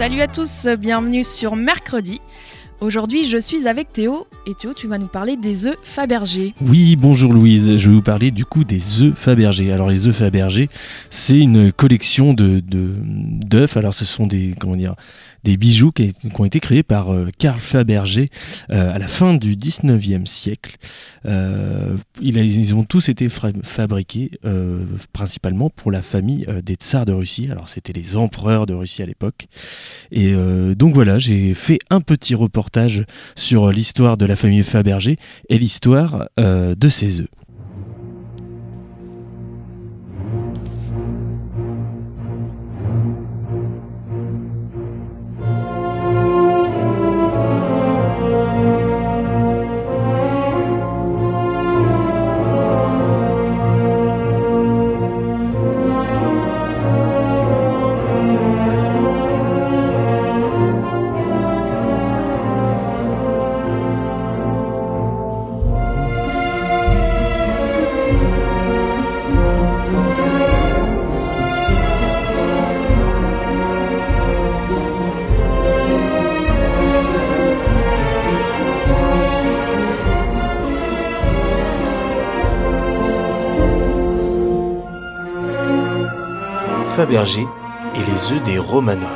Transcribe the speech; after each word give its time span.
Salut 0.00 0.22
à 0.22 0.28
tous, 0.28 0.66
bienvenue 0.78 1.22
sur 1.22 1.56
Mercredi. 1.56 2.22
Aujourd'hui, 2.80 3.24
je 3.24 3.36
suis 3.36 3.68
avec 3.68 3.92
Théo 3.92 4.26
et 4.46 4.54
Théo, 4.54 4.72
tu 4.72 4.88
vas 4.88 4.96
nous 4.96 5.08
parler 5.08 5.36
des 5.36 5.66
œufs 5.66 5.76
Fabergé. 5.82 6.54
Oui, 6.62 6.96
bonjour 6.96 7.34
Louise, 7.34 7.76
je 7.76 7.90
vais 7.90 7.96
vous 7.96 8.00
parler 8.00 8.30
du 8.30 8.46
coup 8.46 8.64
des 8.64 9.02
œufs 9.02 9.12
Fabergé. 9.14 9.70
Alors 9.70 9.90
les 9.90 10.06
œufs 10.06 10.16
Fabergé, 10.16 10.70
c'est 11.10 11.38
une 11.38 11.70
collection 11.70 12.32
de 12.32 12.60
d'œufs. 12.60 13.76
Alors 13.76 13.92
ce 13.92 14.06
sont 14.06 14.26
des 14.26 14.54
comment 14.58 14.74
dire 14.74 14.94
des 15.44 15.56
bijoux 15.56 15.92
qui, 15.92 16.12
ont 16.38 16.44
été 16.44 16.60
créés 16.60 16.82
par 16.82 17.12
euh, 17.12 17.28
Karl 17.38 17.60
Fabergé 17.60 18.28
euh, 18.70 18.94
à 18.94 18.98
la 18.98 19.08
fin 19.08 19.34
du 19.34 19.56
19e 19.56 20.26
siècle. 20.26 20.76
Euh, 21.26 21.96
il 22.20 22.38
a- 22.38 22.42
ils 22.42 22.74
ont 22.74 22.84
tous 22.84 23.08
été 23.08 23.28
fabriqués 23.28 24.30
principalement 25.12 25.70
pour 25.70 25.90
la 25.90 26.02
famille 26.02 26.46
des 26.64 26.74
tsars 26.74 27.06
de 27.06 27.12
Russie. 27.12 27.48
Alors 27.50 27.68
c'était 27.68 27.92
les 27.92 28.16
empereurs 28.16 28.66
de 28.66 28.74
Russie 28.74 29.02
à 29.02 29.06
l'époque. 29.06 29.46
Et 30.10 30.34
donc 30.74 30.94
voilà, 30.94 31.18
j'ai 31.18 31.54
fait 31.54 31.78
un 31.90 32.00
petit 32.00 32.34
reportage 32.34 33.04
sur 33.36 33.70
l'histoire 33.70 34.16
de 34.16 34.26
la 34.26 34.36
famille 34.36 34.62
Fabergé 34.62 35.16
et 35.48 35.58
l'histoire 35.58 36.28
de 36.38 36.88
ses 36.88 37.20
œufs. 37.20 37.28
Et 87.12 87.16
les 87.16 88.32
œufs 88.32 88.42
des 88.44 88.56
Romanov. 88.56 89.08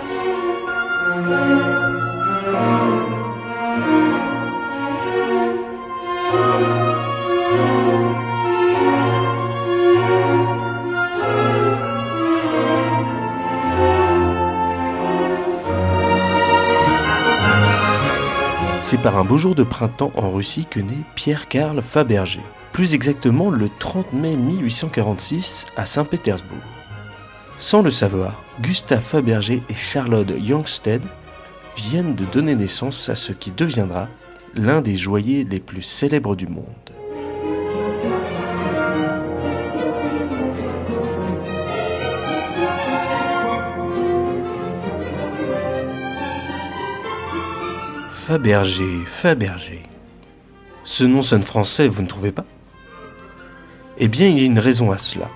C'est 18.82 19.00
par 19.00 19.16
un 19.16 19.24
beau 19.24 19.38
jour 19.38 19.54
de 19.54 19.62
printemps 19.62 20.10
en 20.16 20.32
Russie 20.32 20.66
que 20.68 20.80
naît 20.80 20.92
Pierre-Karl 21.14 21.80
Fabergé. 21.80 22.40
Plus 22.72 22.94
exactement 22.94 23.50
le 23.50 23.68
30 23.68 24.12
mai 24.12 24.34
1846 24.34 25.66
à 25.76 25.86
Saint-Pétersbourg. 25.86 26.73
Sans 27.58 27.82
le 27.82 27.90
savoir, 27.90 28.42
Gustave 28.60 29.02
Fabergé 29.02 29.62
et 29.68 29.74
Charlotte 29.74 30.32
Youngsted 30.38 31.02
viennent 31.76 32.14
de 32.14 32.24
donner 32.26 32.54
naissance 32.54 33.08
à 33.08 33.16
ce 33.16 33.32
qui 33.32 33.50
deviendra 33.52 34.08
l'un 34.54 34.80
des 34.80 34.96
joailliers 34.96 35.44
les 35.44 35.60
plus 35.60 35.82
célèbres 35.82 36.36
du 36.36 36.46
monde. 36.46 36.64
Fabergé, 48.26 49.04
Fabergé. 49.06 49.82
Ce 50.84 51.04
nom 51.04 51.22
sonne 51.22 51.42
français, 51.42 51.88
vous 51.88 52.02
ne 52.02 52.08
trouvez 52.08 52.32
pas? 52.32 52.44
Eh 53.98 54.08
bien, 54.08 54.28
il 54.28 54.38
y 54.38 54.42
a 54.42 54.46
une 54.46 54.58
raison 54.58 54.92
à 54.92 54.98
cela. 54.98 55.28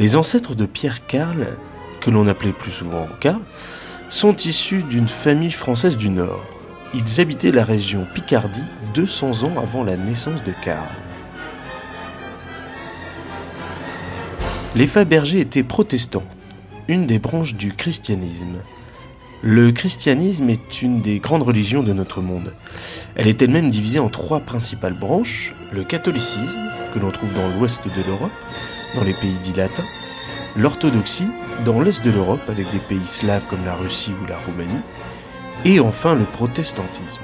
Les 0.00 0.16
ancêtres 0.16 0.54
de 0.54 0.64
Pierre 0.64 1.06
Karl, 1.06 1.58
que 2.00 2.08
l'on 2.08 2.26
appelait 2.26 2.54
plus 2.54 2.70
souvent 2.70 3.06
Karl, 3.20 3.42
sont 4.08 4.34
issus 4.34 4.82
d'une 4.82 5.08
famille 5.08 5.50
française 5.50 5.98
du 5.98 6.08
Nord. 6.08 6.42
Ils 6.94 7.20
habitaient 7.20 7.52
la 7.52 7.64
région 7.64 8.06
Picardie 8.14 8.64
200 8.94 9.44
ans 9.44 9.58
avant 9.58 9.84
la 9.84 9.98
naissance 9.98 10.42
de 10.42 10.54
Karl. 10.64 10.88
Les 14.74 14.86
Fabergé 14.86 15.40
étaient 15.40 15.62
protestants, 15.62 16.24
une 16.88 17.06
des 17.06 17.18
branches 17.18 17.54
du 17.54 17.74
christianisme. 17.74 18.56
Le 19.42 19.70
christianisme 19.70 20.48
est 20.48 20.80
une 20.80 21.02
des 21.02 21.18
grandes 21.18 21.42
religions 21.42 21.82
de 21.82 21.92
notre 21.92 22.22
monde. 22.22 22.54
Elle 23.16 23.28
est 23.28 23.42
elle-même 23.42 23.68
divisée 23.68 23.98
en 23.98 24.08
trois 24.08 24.40
principales 24.40 24.98
branches, 24.98 25.52
le 25.74 25.84
catholicisme, 25.84 26.70
que 26.94 26.98
l'on 26.98 27.10
trouve 27.10 27.34
dans 27.34 27.50
l'ouest 27.50 27.84
de 27.84 28.02
l'Europe, 28.06 28.30
dans 28.94 29.04
les 29.04 29.14
pays 29.14 29.38
dits 29.38 29.52
latins, 29.52 29.84
l'orthodoxie 30.56 31.28
dans 31.64 31.80
l'est 31.80 32.04
de 32.04 32.10
l'Europe 32.10 32.42
avec 32.48 32.70
des 32.70 32.78
pays 32.78 33.06
slaves 33.06 33.46
comme 33.48 33.64
la 33.64 33.74
Russie 33.74 34.12
ou 34.22 34.26
la 34.26 34.38
Roumanie, 34.38 34.82
et 35.64 35.80
enfin 35.80 36.14
le 36.14 36.24
protestantisme, 36.24 37.22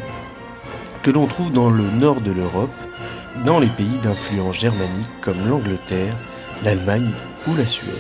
que 1.03 1.11
l'on 1.11 1.27
trouve 1.27 1.53
dans 1.53 1.71
le 1.71 1.85
nord 1.85 2.21
de 2.21 2.33
l'Europe, 2.33 2.71
dans 3.45 3.59
les 3.59 3.69
pays 3.69 3.99
d'influence 4.03 4.57
germanique 4.57 5.11
comme 5.21 5.49
l'Angleterre, 5.49 6.15
l'Allemagne 6.65 7.11
ou 7.47 7.55
la 7.55 7.67
Suède. 7.67 7.95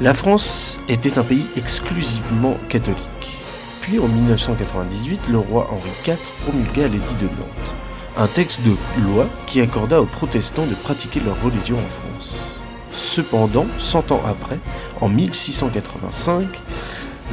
La 0.00 0.12
France 0.12 0.78
était 0.88 1.18
un 1.18 1.22
pays 1.22 1.46
exclusivement 1.56 2.58
catholique. 2.68 3.00
Puis 3.80 3.98
en 3.98 4.08
1998, 4.08 5.28
le 5.30 5.38
roi 5.38 5.70
Henri 5.70 5.90
IV 6.06 6.18
promulgua 6.42 6.88
l'édit 6.88 7.14
de 7.14 7.26
Nantes, 7.26 7.74
un 8.18 8.26
texte 8.28 8.62
de 8.62 8.74
loi 9.02 9.28
qui 9.46 9.60
accorda 9.60 10.00
aux 10.00 10.06
protestants 10.06 10.66
de 10.66 10.74
pratiquer 10.74 11.20
leur 11.20 11.40
religion 11.42 11.76
en 11.76 11.88
France. 11.88 12.32
Cependant, 12.90 13.66
100 13.78 14.12
ans 14.12 14.22
après, 14.26 14.58
en 15.00 15.08
1685, 15.08 16.46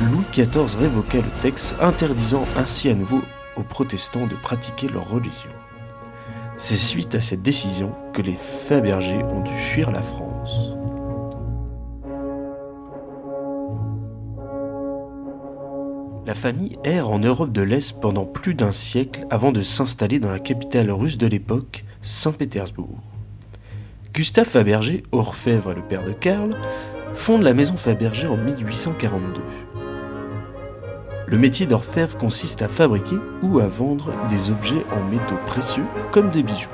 Louis 0.02 0.26
XIV 0.34 0.78
révoqua 0.78 1.20
le 1.20 1.42
texte 1.42 1.76
interdisant 1.80 2.46
ainsi 2.58 2.90
à 2.90 2.96
nouveau 2.96 3.22
aux 3.56 3.64
protestants 3.64 4.28
de 4.28 4.36
pratiquer 4.36 4.88
leur 4.90 5.08
religion. 5.08 5.50
C'est 6.58 6.78
suite 6.78 7.16
à 7.16 7.22
cette 7.22 7.42
décision 7.42 7.92
que 8.14 8.22
les 8.22 8.38
Fabergé 8.68 9.24
ont 9.24 9.42
dû 9.42 9.56
fuir 9.72 9.92
la 9.92 10.02
France. 10.02 10.33
La 16.26 16.34
famille 16.34 16.78
erre 16.86 17.10
en 17.10 17.20
Europe 17.20 17.52
de 17.52 17.62
l'Est 17.62 18.00
pendant 18.00 18.24
plus 18.24 18.54
d'un 18.54 18.72
siècle 18.72 19.28
avant 19.30 19.52
de 19.52 19.60
s'installer 19.60 20.20
dans 20.20 20.32
la 20.32 20.40
capitale 20.40 20.90
russe 20.90 21.18
de 21.18 21.28
l'époque, 21.28 21.84
Saint-Pétersbourg. 22.02 23.02
Gustave 24.14 24.48
Fabergé, 24.48 25.04
orfèvre 25.12 25.74
le 25.74 25.82
père 25.82 26.06
de 26.06 26.14
Karl, 26.14 26.52
fonde 27.14 27.42
la 27.42 27.54
maison 27.54 27.76
Fabergé 27.76 28.28
en 28.28 28.38
1842. 28.38 29.42
Le 31.28 31.38
métier 31.38 31.66
d'orfèvre 31.66 32.18
consiste 32.18 32.62
à 32.62 32.70
fabriquer 32.70 33.18
ou 33.42 33.60
à 33.60 33.68
vendre 33.68 34.14
des 34.30 34.50
objets 34.50 34.86
en 34.96 35.04
métaux 35.10 35.40
précieux 35.46 35.86
comme 36.12 36.30
des 36.30 36.44
bijoux. 36.44 36.70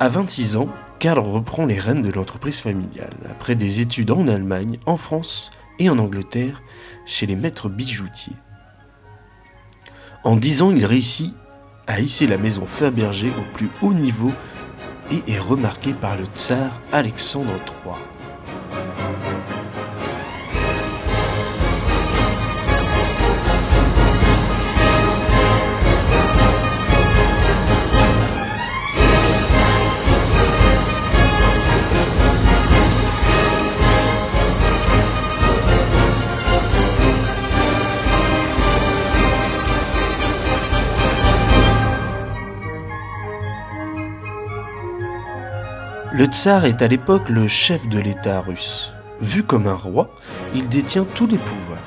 À 0.00 0.08
26 0.08 0.56
ans, 0.56 0.68
Karl 0.98 1.18
reprend 1.18 1.66
les 1.66 1.78
rênes 1.78 2.02
de 2.02 2.12
l'entreprise 2.12 2.60
familiale 2.60 3.16
après 3.30 3.56
des 3.56 3.80
études 3.80 4.10
en 4.10 4.26
Allemagne, 4.26 4.78
en 4.86 4.96
France 4.96 5.50
et 5.78 5.90
en 5.90 5.98
Angleterre 5.98 6.62
chez 7.04 7.26
les 7.26 7.36
maîtres 7.36 7.68
bijoutiers. 7.68 8.36
En 10.24 10.36
dix 10.36 10.62
ans, 10.62 10.70
il 10.70 10.86
réussit 10.86 11.34
à 11.86 12.00
hisser 12.00 12.26
la 12.26 12.38
maison 12.38 12.64
Fabergé 12.66 13.28
au 13.28 13.56
plus 13.56 13.68
haut 13.82 13.92
niveau 13.92 14.30
et 15.10 15.32
est 15.32 15.38
remarqué 15.38 15.92
par 15.92 16.16
le 16.16 16.24
tsar 16.36 16.80
Alexandre 16.92 17.54
III. 17.84 18.11
Le 46.14 46.26
tsar 46.26 46.66
est 46.66 46.82
à 46.82 46.88
l'époque 46.88 47.30
le 47.30 47.48
chef 47.48 47.88
de 47.88 47.98
l'État 47.98 48.42
russe. 48.42 48.92
Vu 49.22 49.44
comme 49.44 49.66
un 49.66 49.74
roi, 49.74 50.10
il 50.54 50.68
détient 50.68 51.04
tous 51.04 51.26
les 51.26 51.38
pouvoirs. 51.38 51.78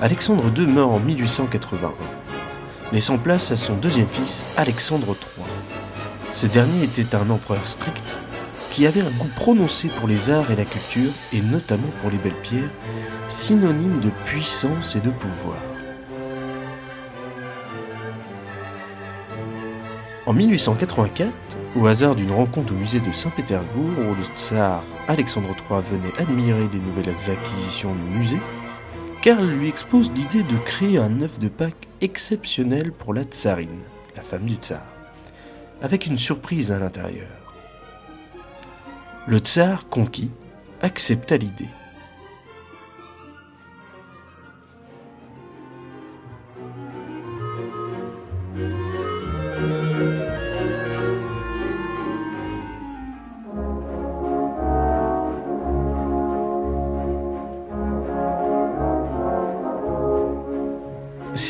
Alexandre 0.00 0.44
II 0.56 0.66
meurt 0.66 0.92
en 0.92 1.00
1881, 1.00 1.90
laissant 2.92 3.18
place 3.18 3.50
à 3.50 3.56
son 3.56 3.74
deuxième 3.74 4.06
fils, 4.06 4.46
Alexandre 4.56 5.08
III. 5.08 5.46
Ce 6.32 6.46
dernier 6.46 6.84
était 6.84 7.16
un 7.16 7.28
empereur 7.30 7.66
strict 7.66 8.16
qui 8.70 8.86
avait 8.86 9.00
un 9.00 9.10
goût 9.10 9.30
prononcé 9.34 9.88
pour 9.88 10.06
les 10.06 10.30
arts 10.30 10.52
et 10.52 10.56
la 10.56 10.64
culture, 10.64 11.10
et 11.32 11.40
notamment 11.40 11.90
pour 12.00 12.10
les 12.10 12.18
belles 12.18 12.42
pierres, 12.44 12.70
synonyme 13.28 13.98
de 13.98 14.10
puissance 14.24 14.94
et 14.94 15.00
de 15.00 15.10
pouvoir. 15.10 15.56
En 20.26 20.32
1884, 20.32 21.32
au 21.76 21.86
hasard 21.86 22.14
d'une 22.14 22.32
rencontre 22.32 22.72
au 22.72 22.76
musée 22.76 23.00
de 23.00 23.12
Saint-Pétersbourg 23.12 23.90
où 23.98 24.14
le 24.14 24.24
tsar 24.34 24.82
Alexandre 25.06 25.54
III 25.70 25.82
venait 25.90 26.18
admirer 26.18 26.68
les 26.72 26.78
nouvelles 26.78 27.30
acquisitions 27.30 27.94
du 27.94 28.18
musée, 28.18 28.40
Karl 29.22 29.44
lui 29.46 29.68
expose 29.68 30.12
l'idée 30.12 30.42
de 30.42 30.56
créer 30.64 30.98
un 30.98 31.20
œuf 31.20 31.38
de 31.38 31.48
Pâques 31.48 31.88
exceptionnel 32.00 32.92
pour 32.92 33.14
la 33.14 33.24
tsarine, 33.24 33.80
la 34.16 34.22
femme 34.22 34.46
du 34.46 34.54
tsar, 34.54 34.84
avec 35.82 36.06
une 36.06 36.18
surprise 36.18 36.72
à 36.72 36.78
l'intérieur. 36.78 37.28
Le 39.26 39.38
tsar 39.38 39.88
conquis 39.88 40.30
accepta 40.80 41.36
l'idée. 41.36 41.68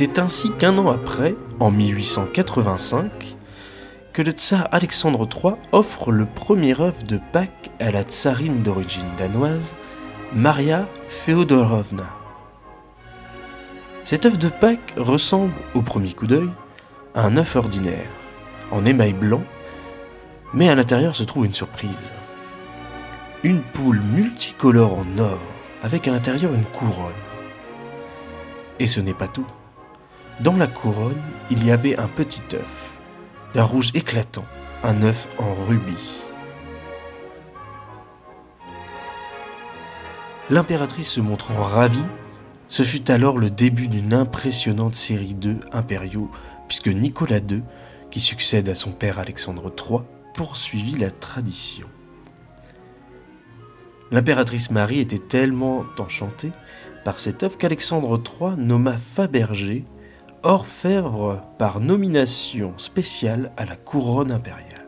C'est 0.00 0.20
ainsi 0.20 0.52
qu'un 0.52 0.78
an 0.78 0.92
après, 0.92 1.34
en 1.58 1.72
1885, 1.72 3.10
que 4.12 4.22
le 4.22 4.30
tsar 4.30 4.68
Alexandre 4.70 5.28
III 5.28 5.54
offre 5.72 6.12
le 6.12 6.24
premier 6.24 6.80
œuf 6.80 7.02
de 7.02 7.18
Pâques 7.32 7.72
à 7.80 7.90
la 7.90 8.04
tsarine 8.04 8.62
d'origine 8.62 9.10
danoise, 9.18 9.74
Maria 10.32 10.86
Feodorovna. 11.08 12.04
Cet 14.04 14.24
œuf 14.24 14.38
de 14.38 14.48
Pâques 14.48 14.94
ressemble, 14.96 15.54
au 15.74 15.82
premier 15.82 16.12
coup 16.12 16.28
d'œil, 16.28 16.50
à 17.16 17.22
un 17.22 17.36
œuf 17.36 17.56
ordinaire, 17.56 18.06
en 18.70 18.86
émail 18.86 19.14
blanc, 19.14 19.42
mais 20.54 20.68
à 20.68 20.76
l'intérieur 20.76 21.16
se 21.16 21.24
trouve 21.24 21.44
une 21.44 21.54
surprise. 21.54 21.90
Une 23.42 23.62
poule 23.62 24.00
multicolore 24.14 24.96
en 24.96 25.18
or, 25.18 25.40
avec 25.82 26.06
à 26.06 26.12
l'intérieur 26.12 26.54
une 26.54 26.66
couronne. 26.66 27.10
Et 28.78 28.86
ce 28.86 29.00
n'est 29.00 29.12
pas 29.12 29.26
tout. 29.26 29.46
Dans 30.40 30.56
la 30.56 30.68
couronne, 30.68 31.20
il 31.50 31.66
y 31.66 31.72
avait 31.72 31.98
un 31.98 32.06
petit 32.06 32.42
œuf, 32.54 32.92
d'un 33.54 33.64
rouge 33.64 33.90
éclatant, 33.94 34.44
un 34.84 35.02
œuf 35.02 35.26
en 35.36 35.52
rubis. 35.66 36.22
L'impératrice 40.48 41.10
se 41.10 41.20
montrant 41.20 41.64
ravie, 41.64 41.98
ce 42.68 42.84
fut 42.84 43.10
alors 43.10 43.36
le 43.36 43.50
début 43.50 43.88
d'une 43.88 44.14
impressionnante 44.14 44.94
série 44.94 45.34
d'œufs 45.34 45.58
impériaux, 45.72 46.30
puisque 46.68 46.86
Nicolas 46.86 47.38
II, 47.38 47.64
qui 48.12 48.20
succède 48.20 48.68
à 48.68 48.76
son 48.76 48.92
père 48.92 49.18
Alexandre 49.18 49.72
III, 49.76 50.02
poursuivit 50.34 50.96
la 50.98 51.10
tradition. 51.10 51.88
L'impératrice 54.12 54.70
Marie 54.70 55.00
était 55.00 55.18
tellement 55.18 55.84
enchantée 55.98 56.52
par 57.04 57.18
cet 57.18 57.42
œuf 57.42 57.58
qu'Alexandre 57.58 58.22
III 58.40 58.56
nomma 58.56 58.96
Fabergé 58.96 59.84
orfèvre 60.42 61.42
par 61.58 61.80
nomination 61.80 62.72
spéciale 62.76 63.50
à 63.56 63.64
la 63.64 63.76
couronne 63.76 64.32
impériale. 64.32 64.86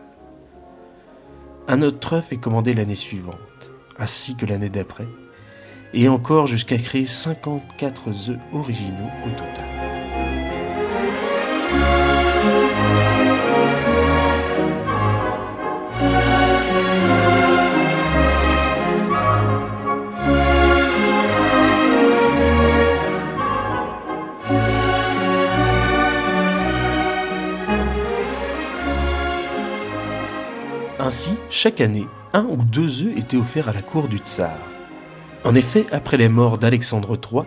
Un 1.69 1.83
autre 1.83 2.15
œuf 2.15 2.33
est 2.33 2.37
commandé 2.37 2.75
l'année 2.75 2.95
suivante, 2.95 3.71
ainsi 3.99 4.37
que 4.37 4.47
l'année 4.47 4.71
d'après, 4.71 5.09
et 5.93 6.09
encore 6.09 6.47
jusqu'à 6.47 6.79
créer 6.79 7.07
54 7.07 8.09
œufs 8.09 8.39
originaux 8.53 9.11
au 9.27 9.31
total. 9.31 9.80
Ainsi, 31.11 31.35
chaque 31.51 31.81
année, 31.81 32.07
un 32.33 32.45
ou 32.45 32.57
deux 32.57 33.03
œufs 33.03 33.19
étaient 33.19 33.37
offerts 33.37 33.69
à 33.69 33.73
la 33.73 33.83
cour 33.83 34.07
du 34.07 34.19
tsar. 34.19 34.57
En 35.43 35.57
effet, 35.57 35.85
après 35.91 36.17
les 36.17 36.29
morts 36.29 36.57
d'Alexandre 36.57 37.19
III, 37.19 37.43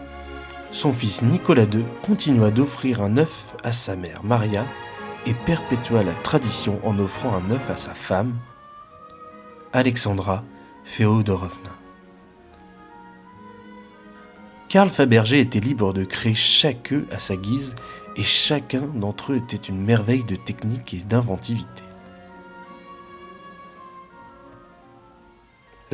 son 0.73 0.91
fils 0.91 1.21
Nicolas 1.21 1.63
II 1.63 1.85
continua 2.05 2.51
d'offrir 2.51 3.01
un 3.01 3.15
œuf 3.15 3.55
à 3.63 3.71
sa 3.71 3.95
mère 3.95 4.21
Maria 4.25 4.65
et 5.25 5.33
perpétua 5.33 6.03
la 6.03 6.11
tradition 6.11 6.77
en 6.83 6.99
offrant 6.99 7.37
un 7.37 7.51
œuf 7.51 7.69
à 7.69 7.77
sa 7.77 7.93
femme, 7.93 8.33
Alexandra 9.71 10.43
Féodorovna. 10.83 11.71
Karl 14.67 14.89
Fabergé 14.89 15.39
était 15.39 15.61
libre 15.61 15.93
de 15.93 16.03
créer 16.03 16.35
chaque 16.35 16.91
œuf 16.91 17.05
à 17.13 17.19
sa 17.19 17.37
guise 17.37 17.75
et 18.17 18.23
chacun 18.23 18.89
d'entre 18.93 19.31
eux 19.31 19.37
était 19.37 19.55
une 19.55 19.81
merveille 19.81 20.25
de 20.25 20.35
technique 20.35 20.93
et 20.93 21.05
d'inventivité. 21.07 21.83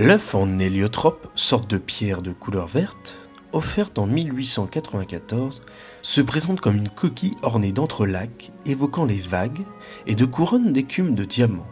L'œuf 0.01 0.33
en 0.33 0.59
héliotrope, 0.59 1.27
sorte 1.35 1.69
de 1.69 1.77
pierre 1.77 2.21
de 2.21 2.31
couleur 2.31 2.67
verte, 2.67 3.17
offerte 3.51 3.99
en 3.99 4.07
1894, 4.07 5.61
se 6.01 6.21
présente 6.21 6.61
comme 6.61 6.77
une 6.77 6.87
coquille 6.87 7.35
ornée 7.41 7.73
d'entrelacs 7.73 8.53
évoquant 8.65 9.03
les 9.03 9.19
vagues 9.19 9.65
et 10.07 10.15
de 10.15 10.23
couronnes 10.23 10.71
d'écume 10.71 11.15
de 11.15 11.25
diamants. 11.25 11.67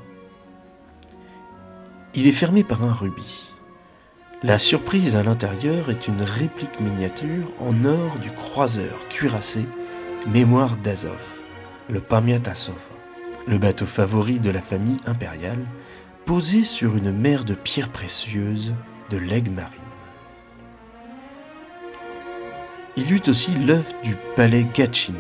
Il 2.16 2.28
est 2.28 2.34
fermé 2.34 2.66
par 2.66 2.84
un 2.84 2.92
rubis. 2.92 3.50
La 4.44 4.60
surprise 4.60 5.16
à 5.16 5.24
l'intérieur 5.24 5.90
est 5.90 6.10
une 6.10 6.22
réplique 6.22 6.82
miniature 6.82 7.48
en 7.62 7.86
or 7.86 8.18
du 8.22 8.32
croiseur 8.32 9.08
cuirassé 9.08 9.66
Mémoire 10.34 10.76
d'Azov, 10.76 11.22
le 11.90 12.02
Pamiatasov, 12.02 12.76
le 13.48 13.58
bateau 13.58 13.86
favori 13.86 14.42
de 14.42 14.50
la 14.50 14.62
famille 14.62 15.00
impériale, 15.06 15.66
posé 16.28 16.66
sur 16.66 16.98
une 16.98 17.14
mer 17.14 17.46
de 17.46 17.54
pierres 17.54 17.88
précieuses 17.88 18.74
de 19.10 19.16
l'aigle 19.16 19.52
marine. 19.52 19.80
Il 22.98 23.14
eut 23.14 23.22
aussi 23.30 23.52
l'œuf 23.52 23.94
du 24.04 24.18
palais 24.36 24.68
Gatchina. 24.74 25.20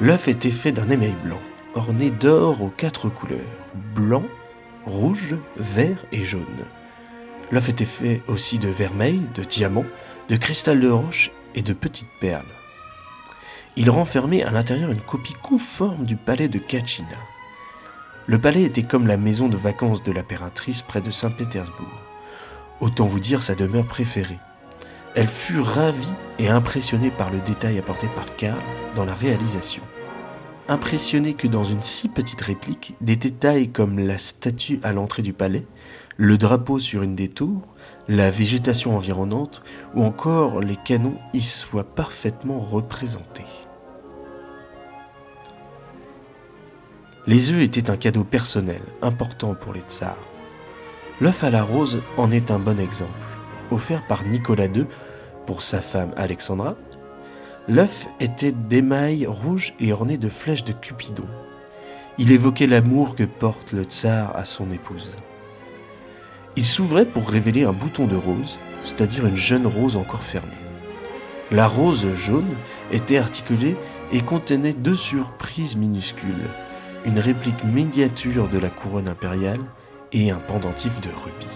L'œuf 0.00 0.26
était 0.26 0.50
fait 0.50 0.72
d'un 0.72 0.90
émail 0.90 1.14
blanc, 1.24 1.38
orné 1.76 2.10
d'or 2.10 2.60
aux 2.60 2.72
quatre 2.76 3.08
couleurs, 3.08 3.38
blanc, 3.94 4.24
rouge, 4.84 5.36
vert 5.56 6.04
et 6.10 6.24
jaune. 6.24 6.66
L'œuf 7.52 7.68
était 7.68 7.84
fait 7.84 8.20
aussi 8.26 8.58
de 8.58 8.68
vermeil, 8.68 9.20
de 9.36 9.44
diamants, 9.44 9.86
de 10.28 10.34
cristal 10.34 10.80
de 10.80 10.90
roche 10.90 11.30
et 11.54 11.62
de 11.62 11.72
petites 11.72 12.10
perles. 12.20 12.42
Il 13.76 13.90
renfermait 13.90 14.42
à 14.42 14.50
l'intérieur 14.50 14.90
une 14.90 15.00
copie 15.00 15.36
conforme 15.40 16.04
du 16.04 16.16
palais 16.16 16.48
de 16.48 16.58
Gatchina. 16.58 17.16
Le 18.26 18.38
palais 18.38 18.62
était 18.62 18.84
comme 18.84 19.08
la 19.08 19.16
maison 19.16 19.48
de 19.48 19.56
vacances 19.56 20.02
de 20.04 20.12
l'impératrice 20.12 20.82
près 20.82 21.00
de 21.00 21.10
Saint-Pétersbourg. 21.10 22.02
Autant 22.80 23.06
vous 23.06 23.18
dire 23.18 23.42
sa 23.42 23.56
demeure 23.56 23.86
préférée. 23.86 24.38
Elle 25.16 25.26
fut 25.26 25.60
ravie 25.60 26.12
et 26.38 26.48
impressionnée 26.48 27.10
par 27.10 27.30
le 27.30 27.40
détail 27.40 27.78
apporté 27.78 28.06
par 28.14 28.36
Karl 28.36 28.58
dans 28.94 29.04
la 29.04 29.14
réalisation. 29.14 29.82
Impressionnée 30.68 31.34
que 31.34 31.48
dans 31.48 31.64
une 31.64 31.82
si 31.82 32.08
petite 32.08 32.40
réplique, 32.40 32.94
des 33.00 33.16
détails 33.16 33.70
comme 33.70 33.98
la 33.98 34.18
statue 34.18 34.78
à 34.84 34.92
l'entrée 34.92 35.22
du 35.22 35.32
palais, 35.32 35.66
le 36.16 36.38
drapeau 36.38 36.78
sur 36.78 37.02
une 37.02 37.16
des 37.16 37.28
tours, 37.28 37.62
la 38.06 38.30
végétation 38.30 38.96
environnante 38.96 39.64
ou 39.96 40.04
encore 40.04 40.60
les 40.60 40.76
canons 40.76 41.18
y 41.34 41.40
soient 41.40 41.94
parfaitement 41.94 42.60
représentés. 42.60 43.44
Les 47.24 47.52
œufs 47.52 47.62
étaient 47.62 47.88
un 47.88 47.96
cadeau 47.96 48.24
personnel 48.24 48.80
important 49.00 49.54
pour 49.54 49.72
les 49.72 49.82
tsars. 49.82 50.16
L'œuf 51.20 51.44
à 51.44 51.50
la 51.50 51.62
rose 51.62 52.02
en 52.16 52.32
est 52.32 52.50
un 52.50 52.58
bon 52.58 52.80
exemple. 52.80 53.12
Offert 53.70 54.04
par 54.08 54.24
Nicolas 54.24 54.66
II 54.66 54.86
pour 55.46 55.62
sa 55.62 55.80
femme 55.80 56.10
Alexandra, 56.16 56.74
l'œuf 57.68 58.08
était 58.18 58.50
d'émail 58.50 59.26
rouge 59.26 59.72
et 59.78 59.92
orné 59.92 60.18
de 60.18 60.28
flèches 60.28 60.64
de 60.64 60.72
Cupidon. 60.72 61.26
Il 62.18 62.32
évoquait 62.32 62.66
l'amour 62.66 63.14
que 63.14 63.22
porte 63.22 63.70
le 63.70 63.84
tsar 63.84 64.34
à 64.36 64.44
son 64.44 64.72
épouse. 64.72 65.16
Il 66.56 66.66
s'ouvrait 66.66 67.06
pour 67.06 67.30
révéler 67.30 67.62
un 67.62 67.72
bouton 67.72 68.08
de 68.08 68.16
rose, 68.16 68.58
c'est-à-dire 68.82 69.26
une 69.26 69.36
jeune 69.36 69.68
rose 69.68 69.96
encore 69.96 70.24
fermée. 70.24 70.50
La 71.52 71.68
rose 71.68 72.04
jaune 72.14 72.56
était 72.90 73.18
articulée 73.18 73.76
et 74.12 74.22
contenait 74.22 74.72
deux 74.72 74.96
surprises 74.96 75.76
minuscules, 75.76 76.48
une 77.04 77.18
réplique 77.18 77.64
miniature 77.64 78.48
de 78.48 78.58
la 78.58 78.68
couronne 78.68 79.08
impériale 79.08 79.60
et 80.12 80.30
un 80.30 80.36
pendentif 80.36 81.00
de 81.00 81.08
rubis. 81.08 81.46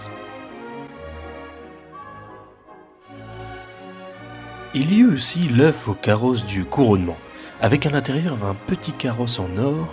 Il 4.73 4.93
y 4.93 4.99
eut 4.99 5.13
aussi 5.13 5.39
l'œuf 5.39 5.87
au 5.87 5.93
carrosse 5.93 6.45
du 6.45 6.65
couronnement, 6.65 7.17
avec 7.61 7.85
à 7.85 7.89
l'intérieur 7.89 8.37
un 8.45 8.55
petit 8.67 8.91
carrosse 8.91 9.39
en 9.39 9.55
or 9.57 9.87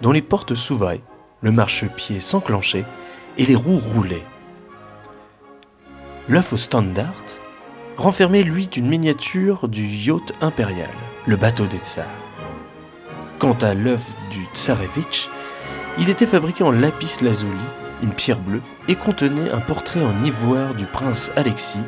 dont 0.00 0.12
les 0.12 0.22
portes 0.22 0.54
s'ouvraient, 0.54 1.02
le 1.42 1.50
marchepied 1.50 2.20
s'enclenchait 2.20 2.86
et 3.36 3.44
les 3.44 3.54
roues 3.54 3.80
roulaient. 3.94 4.24
L'œuf 6.28 6.52
au 6.52 6.56
standard 6.56 7.12
renfermait 7.96 8.42
lui 8.42 8.64
une 8.76 8.88
miniature 8.88 9.68
du 9.68 9.84
yacht 9.84 10.32
impérial, 10.40 10.88
le 11.26 11.36
bateau 11.36 11.66
des 11.66 11.78
tsars. 11.78 12.06
Quant 13.40 13.56
à 13.62 13.72
l'œuf 13.72 14.04
du 14.30 14.44
tsarevitch, 14.54 15.30
il 15.98 16.10
était 16.10 16.26
fabriqué 16.26 16.62
en 16.62 16.70
lapis 16.70 17.20
lazuli, 17.22 17.56
une 18.02 18.12
pierre 18.12 18.38
bleue, 18.38 18.60
et 18.86 18.96
contenait 18.96 19.50
un 19.50 19.60
portrait 19.60 20.04
en 20.04 20.22
ivoire 20.22 20.74
du 20.74 20.84
prince 20.84 21.32
Alexis, 21.36 21.80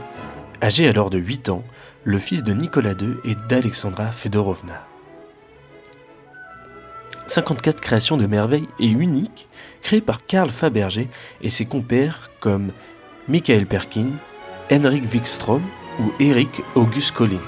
âgé 0.62 0.88
alors 0.88 1.10
de 1.10 1.18
8 1.18 1.50
ans, 1.50 1.62
le 2.04 2.16
fils 2.16 2.42
de 2.42 2.54
Nicolas 2.54 2.94
II 2.98 3.16
et 3.26 3.34
d'Alexandra 3.50 4.12
Fedorovna. 4.12 4.86
54 7.26 7.82
créations 7.82 8.16
de 8.16 8.24
merveilles 8.24 8.68
et 8.80 8.88
uniques 8.88 9.46
créées 9.82 10.00
par 10.00 10.24
Karl 10.24 10.48
Fabergé 10.48 11.10
et 11.42 11.50
ses 11.50 11.66
compères 11.66 12.30
comme 12.40 12.72
Michael 13.28 13.66
Perkin, 13.66 14.06
Henrik 14.72 15.04
Wikström 15.12 15.62
ou 16.00 16.12
Eric 16.18 16.62
August 16.76 17.12
Collin. 17.12 17.42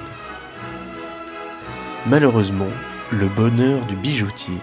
Malheureusement, 2.07 2.69
le 3.13 3.29
bonheur 3.29 3.85
du 3.87 3.97
bijoutier 3.97 4.57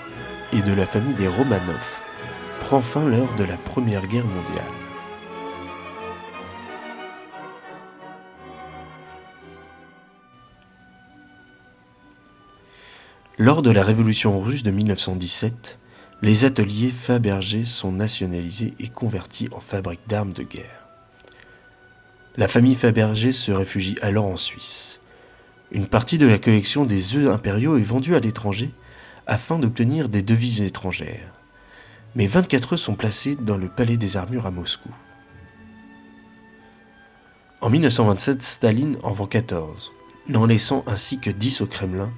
et 0.51 0.61
de 0.61 0.73
la 0.73 0.85
famille 0.85 1.13
des 1.13 1.27
Romanov 1.27 2.01
prend 2.61 2.81
fin 2.81 3.07
lors 3.07 3.33
de 3.35 3.43
la 3.43 3.55
Première 3.55 4.07
Guerre 4.07 4.25
mondiale. 4.25 4.63
Lors 13.37 13.61
de 13.61 13.71
la 13.71 13.83
révolution 13.83 14.39
russe 14.39 14.63
de 14.63 14.71
1917, 14.71 15.79
les 16.21 16.45
ateliers 16.45 16.89
Fabergé 16.89 17.63
sont 17.63 17.91
nationalisés 17.91 18.73
et 18.79 18.87
convertis 18.87 19.49
en 19.51 19.59
fabriques 19.59 20.07
d'armes 20.07 20.33
de 20.33 20.43
guerre. 20.43 20.87
La 22.37 22.47
famille 22.47 22.75
Fabergé 22.75 23.31
se 23.31 23.51
réfugie 23.51 23.97
alors 24.01 24.25
en 24.25 24.37
Suisse. 24.37 25.00
Une 25.71 25.87
partie 25.87 26.17
de 26.17 26.27
la 26.27 26.37
collection 26.37 26.83
des 26.83 27.15
œufs 27.15 27.29
impériaux 27.29 27.77
est 27.77 27.83
vendue 27.83 28.15
à 28.15 28.19
l'étranger 28.19 28.71
afin 29.25 29.57
d'obtenir 29.57 30.09
des 30.09 30.21
devises 30.21 30.61
étrangères. 30.61 31.31
Mais 32.15 32.27
24 32.27 32.73
œufs 32.73 32.79
sont 32.79 32.95
placés 32.95 33.37
dans 33.37 33.57
le 33.57 33.69
palais 33.69 33.95
des 33.95 34.17
armures 34.17 34.45
à 34.45 34.51
Moscou. 34.51 34.89
En 37.61 37.69
1927, 37.69 38.41
Staline 38.41 38.97
en 39.03 39.11
vend 39.11 39.27
14, 39.27 39.93
n'en 40.27 40.45
laissant 40.45 40.83
ainsi 40.87 41.19
que 41.19 41.29
10 41.29 41.61
au 41.61 41.67
Kremlin, 41.67 42.11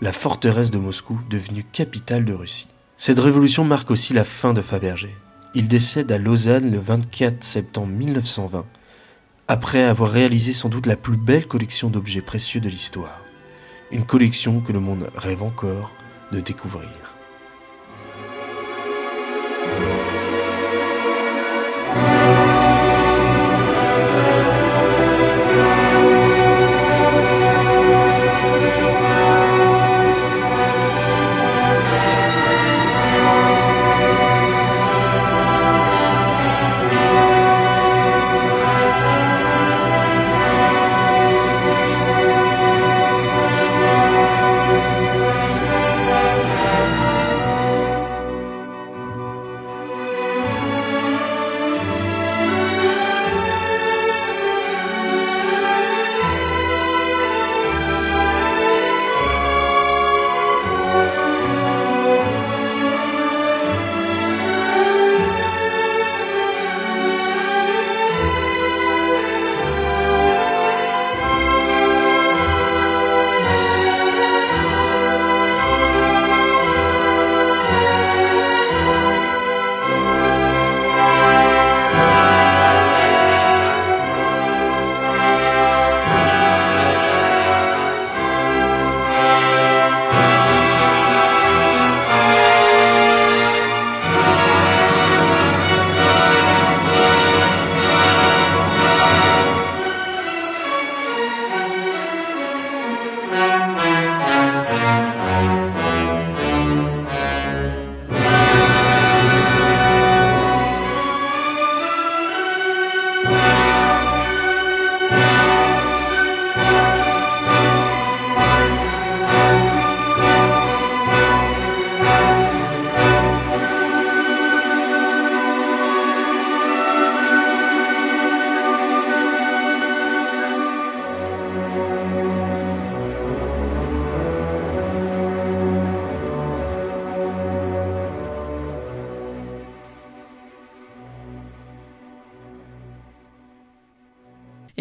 la 0.00 0.12
forteresse 0.12 0.70
de 0.70 0.78
Moscou 0.78 1.18
devenue 1.28 1.64
capitale 1.64 2.24
de 2.24 2.32
Russie. 2.32 2.68
Cette 2.96 3.18
révolution 3.18 3.64
marque 3.64 3.90
aussi 3.90 4.12
la 4.12 4.24
fin 4.24 4.52
de 4.52 4.62
Fabergé. 4.62 5.16
Il 5.54 5.66
décède 5.66 6.12
à 6.12 6.18
Lausanne 6.18 6.70
le 6.70 6.78
24 6.78 7.42
septembre 7.42 7.88
1920 7.88 8.64
après 9.50 9.82
avoir 9.82 10.12
réalisé 10.12 10.52
sans 10.52 10.68
doute 10.68 10.86
la 10.86 10.94
plus 10.94 11.16
belle 11.16 11.48
collection 11.48 11.90
d'objets 11.90 12.22
précieux 12.22 12.60
de 12.60 12.68
l'histoire. 12.68 13.20
Une 13.90 14.06
collection 14.06 14.60
que 14.60 14.72
le 14.72 14.78
monde 14.78 15.10
rêve 15.16 15.42
encore 15.42 15.90
de 16.30 16.38
découvrir. 16.38 17.09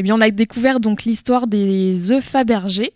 Bien, 0.09 0.15
on 0.15 0.21
a 0.21 0.31
découvert 0.31 0.79
donc 0.79 1.03
l'histoire 1.03 1.47
des 1.47 2.11
œufs 2.11 2.23
Fabergé. 2.23 2.93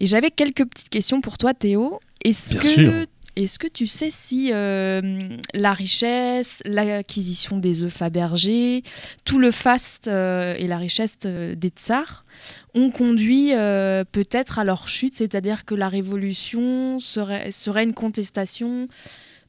Et 0.00 0.06
j'avais 0.06 0.30
quelques 0.30 0.66
petites 0.66 0.90
questions 0.90 1.20
pour 1.20 1.38
toi, 1.38 1.54
Théo. 1.54 1.98
Est-ce 2.24 2.56
que 2.56 3.06
est-ce 3.34 3.58
que 3.58 3.66
tu 3.66 3.86
sais 3.86 4.10
si 4.10 4.50
euh, 4.52 5.00
la 5.54 5.72
richesse, 5.72 6.62
l'acquisition 6.66 7.56
des 7.56 7.82
œufs 7.82 7.90
Fabergé, 7.92 8.82
tout 9.24 9.38
le 9.38 9.50
faste 9.50 10.08
euh, 10.08 10.54
et 10.58 10.66
la 10.66 10.76
richesse 10.76 11.16
euh, 11.24 11.54
des 11.54 11.70
tsars 11.70 12.26
ont 12.74 12.90
conduit 12.90 13.52
peut-être 14.12 14.58
à 14.58 14.64
leur 14.64 14.88
chute, 14.88 15.14
c'est-à-dire 15.14 15.64
que 15.64 15.74
la 15.74 15.88
révolution 15.88 16.98
serait, 16.98 17.52
serait 17.52 17.84
une 17.84 17.94
contestation 17.94 18.88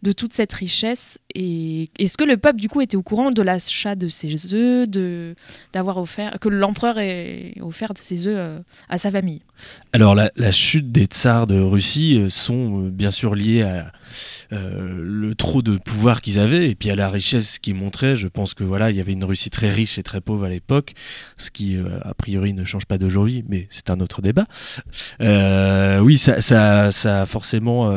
de 0.01 0.11
toute 0.11 0.33
cette 0.33 0.53
richesse 0.53 1.19
Et 1.35 1.89
est-ce 1.97 2.17
que 2.17 2.23
le 2.23 2.37
peuple, 2.37 2.59
du 2.59 2.69
coup, 2.69 2.81
était 2.81 2.97
au 2.97 3.01
courant 3.01 3.31
de 3.31 3.41
l'achat 3.41 3.95
de 3.95 4.07
ces 4.07 4.53
œufs, 4.53 4.87
de, 4.87 5.35
d'avoir 5.73 5.97
offert, 5.97 6.37
que 6.39 6.47
l'empereur 6.47 6.99
ait 6.99 7.55
offert 7.61 7.91
ces 7.95 8.27
œufs 8.27 8.35
euh, 8.37 8.59
à 8.87 8.99
sa 8.99 9.09
famille? 9.09 9.41
Alors 9.93 10.13
la, 10.15 10.51
chute 10.51 10.91
des 10.91 11.05
tsars 11.05 11.47
de 11.47 11.59
Russie 11.59 12.19
euh, 12.19 12.29
sont 12.29 12.83
euh, 12.85 12.89
bien 12.89 13.11
sûr 13.11 13.33
liées 13.33 13.63
à 13.63 13.91
le 14.51 15.33
trop 15.33 15.63
de 15.63 15.77
pouvoir 15.77 16.21
qu'ils 16.21 16.37
avaient 16.37 16.69
et 16.69 16.75
puis 16.75 16.91
à 16.91 16.95
la 16.95 17.09
richesse 17.09 17.57
qu'ils 17.57 17.73
montraient. 17.73 18.15
Je 18.15 18.27
pense 18.27 18.53
que 18.53 18.63
voilà, 18.63 18.91
il 18.91 18.97
y 18.97 18.99
avait 18.99 19.13
une 19.13 19.25
Russie 19.25 19.49
très 19.49 19.71
riche 19.71 19.97
et 19.97 20.03
très 20.03 20.21
pauvre 20.21 20.43
à 20.43 20.49
l'époque, 20.49 20.93
ce 21.37 21.49
qui 21.49 21.75
a 22.03 22.13
priori 22.13 22.53
ne 22.53 22.63
change 22.63 22.85
pas 22.85 22.99
d'aujourd'hui, 22.99 23.43
mais 23.47 23.65
c'est 23.71 23.89
un 23.89 23.99
autre 23.99 24.21
débat. 24.21 24.45
Oui, 25.19 26.19
ça, 26.19 26.39
ça, 26.41 26.91
ça 26.91 27.25
forcément, 27.25 27.91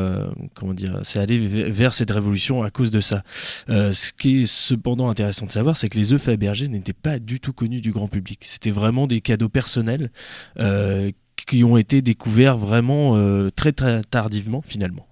comment 0.55 0.73
dire, 0.73 1.01
c'est 1.03 1.19
allé 1.19 1.37
vers 1.39 1.93
cette 1.93 2.11
révolution 2.11 2.63
à 2.63 2.71
cause 2.71 2.91
de 2.91 3.01
ça. 3.01 3.23
Euh, 3.69 3.93
ce 3.93 4.13
qui 4.13 4.43
est 4.43 4.47
cependant 4.47 5.09
intéressant 5.09 5.47
de 5.47 5.53
savoir, 5.53 5.77
c'est 5.77 5.89
que 5.89 5.99
les 5.99 6.13
œufs 6.13 6.23
Fabergé 6.23 6.69
n'étaient 6.69 6.93
pas 6.93 7.19
du 7.19 7.41
tout 7.41 7.53
connus 7.53 7.81
du 7.81 7.93
grand 7.93 8.09
public. 8.09 8.41
C'était 8.43 8.71
vraiment 8.71 9.07
des 9.07 9.21
cadeaux 9.21 9.49
personnels 9.49 10.11
euh, 10.59 11.11
qui 11.47 11.65
ont 11.65 11.77
été 11.77 12.03
découverts 12.03 12.59
vraiment 12.59 13.17
euh, 13.17 13.51
très, 13.51 13.73
très 13.73 14.03
tardivement 14.03 14.63
finalement. 14.63 15.07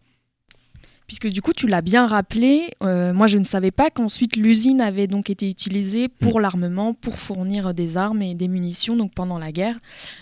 Puisque 1.06 1.28
du 1.28 1.42
coup, 1.42 1.52
tu 1.52 1.66
l'as 1.66 1.82
bien 1.82 2.06
rappelé, 2.06 2.70
euh, 2.82 3.12
moi 3.12 3.26
je 3.26 3.36
ne 3.36 3.44
savais 3.44 3.70
pas 3.70 3.90
qu'ensuite 3.90 4.36
l'usine 4.36 4.80
avait 4.80 5.06
donc 5.06 5.28
été 5.28 5.50
utilisée 5.50 6.08
pour 6.08 6.40
l'armement, 6.40 6.94
pour 6.94 7.18
fournir 7.18 7.74
des 7.74 7.98
armes 7.98 8.22
et 8.22 8.34
des 8.34 8.48
munitions 8.48 8.96
donc 8.96 9.12
pendant 9.12 9.38
la 9.38 9.52
guerre, 9.52 9.78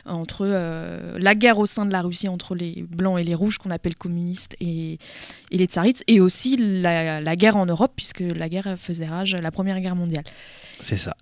entre 0.07 0.41
euh, 0.43 1.19
la 1.21 1.37
guerre 1.37 1.59
au 1.59 1.67
sein 1.67 1.87
de 1.87 1.93
la 1.93 2.03
Russie 2.03 2.29
entre 2.29 2.57
les 2.57 2.85
blancs 2.91 3.21
et 3.21 3.25
les 3.25 3.35
rouges 3.35 3.59
qu'on 3.59 3.71
appelle 3.71 3.95
communistes 3.95 4.57
et, 4.61 4.99
et 5.53 5.59
les 5.59 5.67
tsarites, 5.67 6.03
et 6.09 6.21
aussi 6.21 6.57
la, 6.59 7.21
la 7.21 7.37
guerre 7.37 7.57
en 7.57 7.67
Europe 7.67 7.93
puisque 7.95 8.21
la 8.21 8.49
guerre 8.49 8.75
faisait 8.77 9.07
rage, 9.07 9.37
la 9.37 9.51
première 9.53 9.81
guerre 9.81 9.97
mondiale. 9.97 10.25
C'est 10.81 10.97
ça. 10.97 11.17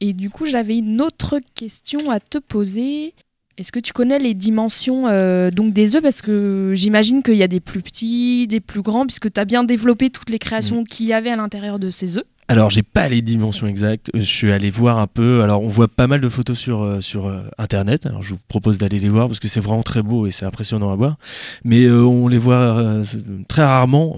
Et 0.00 0.12
du 0.12 0.30
coup, 0.30 0.46
j'avais 0.46 0.78
une 0.78 1.00
autre 1.00 1.40
question 1.54 2.10
à 2.10 2.20
te 2.20 2.38
poser. 2.38 3.14
Est-ce 3.58 3.72
que 3.72 3.80
tu 3.80 3.92
connais 3.92 4.20
les 4.20 4.34
dimensions 4.34 5.08
euh, 5.08 5.50
donc 5.50 5.72
des 5.72 5.96
œufs? 5.96 6.02
Parce 6.02 6.22
que 6.22 6.70
j'imagine 6.76 7.24
qu'il 7.24 7.34
y 7.34 7.42
a 7.42 7.48
des 7.48 7.58
plus 7.58 7.82
petits, 7.82 8.46
des 8.46 8.60
plus 8.60 8.82
grands, 8.82 9.04
puisque 9.04 9.32
tu 9.32 9.40
as 9.40 9.44
bien 9.44 9.64
développé 9.64 10.10
toutes 10.10 10.30
les 10.30 10.38
créations 10.38 10.84
qu'il 10.84 11.06
y 11.06 11.12
avait 11.12 11.30
à 11.30 11.36
l'intérieur 11.36 11.80
de 11.80 11.90
ces 11.90 12.18
œufs. 12.18 12.24
Alors, 12.50 12.70
j'ai 12.70 12.82
pas 12.82 13.10
les 13.10 13.20
dimensions 13.20 13.66
exactes. 13.66 14.08
Euh, 14.14 14.20
Je 14.20 14.24
suis 14.24 14.50
allé 14.50 14.70
voir 14.70 14.98
un 14.98 15.06
peu. 15.06 15.42
Alors, 15.42 15.62
on 15.62 15.68
voit 15.68 15.86
pas 15.86 16.06
mal 16.06 16.22
de 16.22 16.28
photos 16.30 16.58
sur, 16.58 16.80
euh, 16.82 17.02
sur 17.02 17.26
euh, 17.26 17.42
Internet. 17.58 18.06
Alors, 18.06 18.22
je 18.22 18.30
vous 18.30 18.40
propose 18.48 18.78
d'aller 18.78 18.98
les 18.98 19.10
voir 19.10 19.26
parce 19.28 19.38
que 19.38 19.48
c'est 19.48 19.60
vraiment 19.60 19.82
très 19.82 20.02
beau 20.02 20.26
et 20.26 20.30
c'est 20.30 20.46
impressionnant 20.46 20.90
à 20.90 20.96
voir. 20.96 21.18
Mais 21.64 21.90
on 21.90 22.26
les 22.26 22.38
voit 22.38 23.02
très 23.48 23.64
rarement 23.64 24.16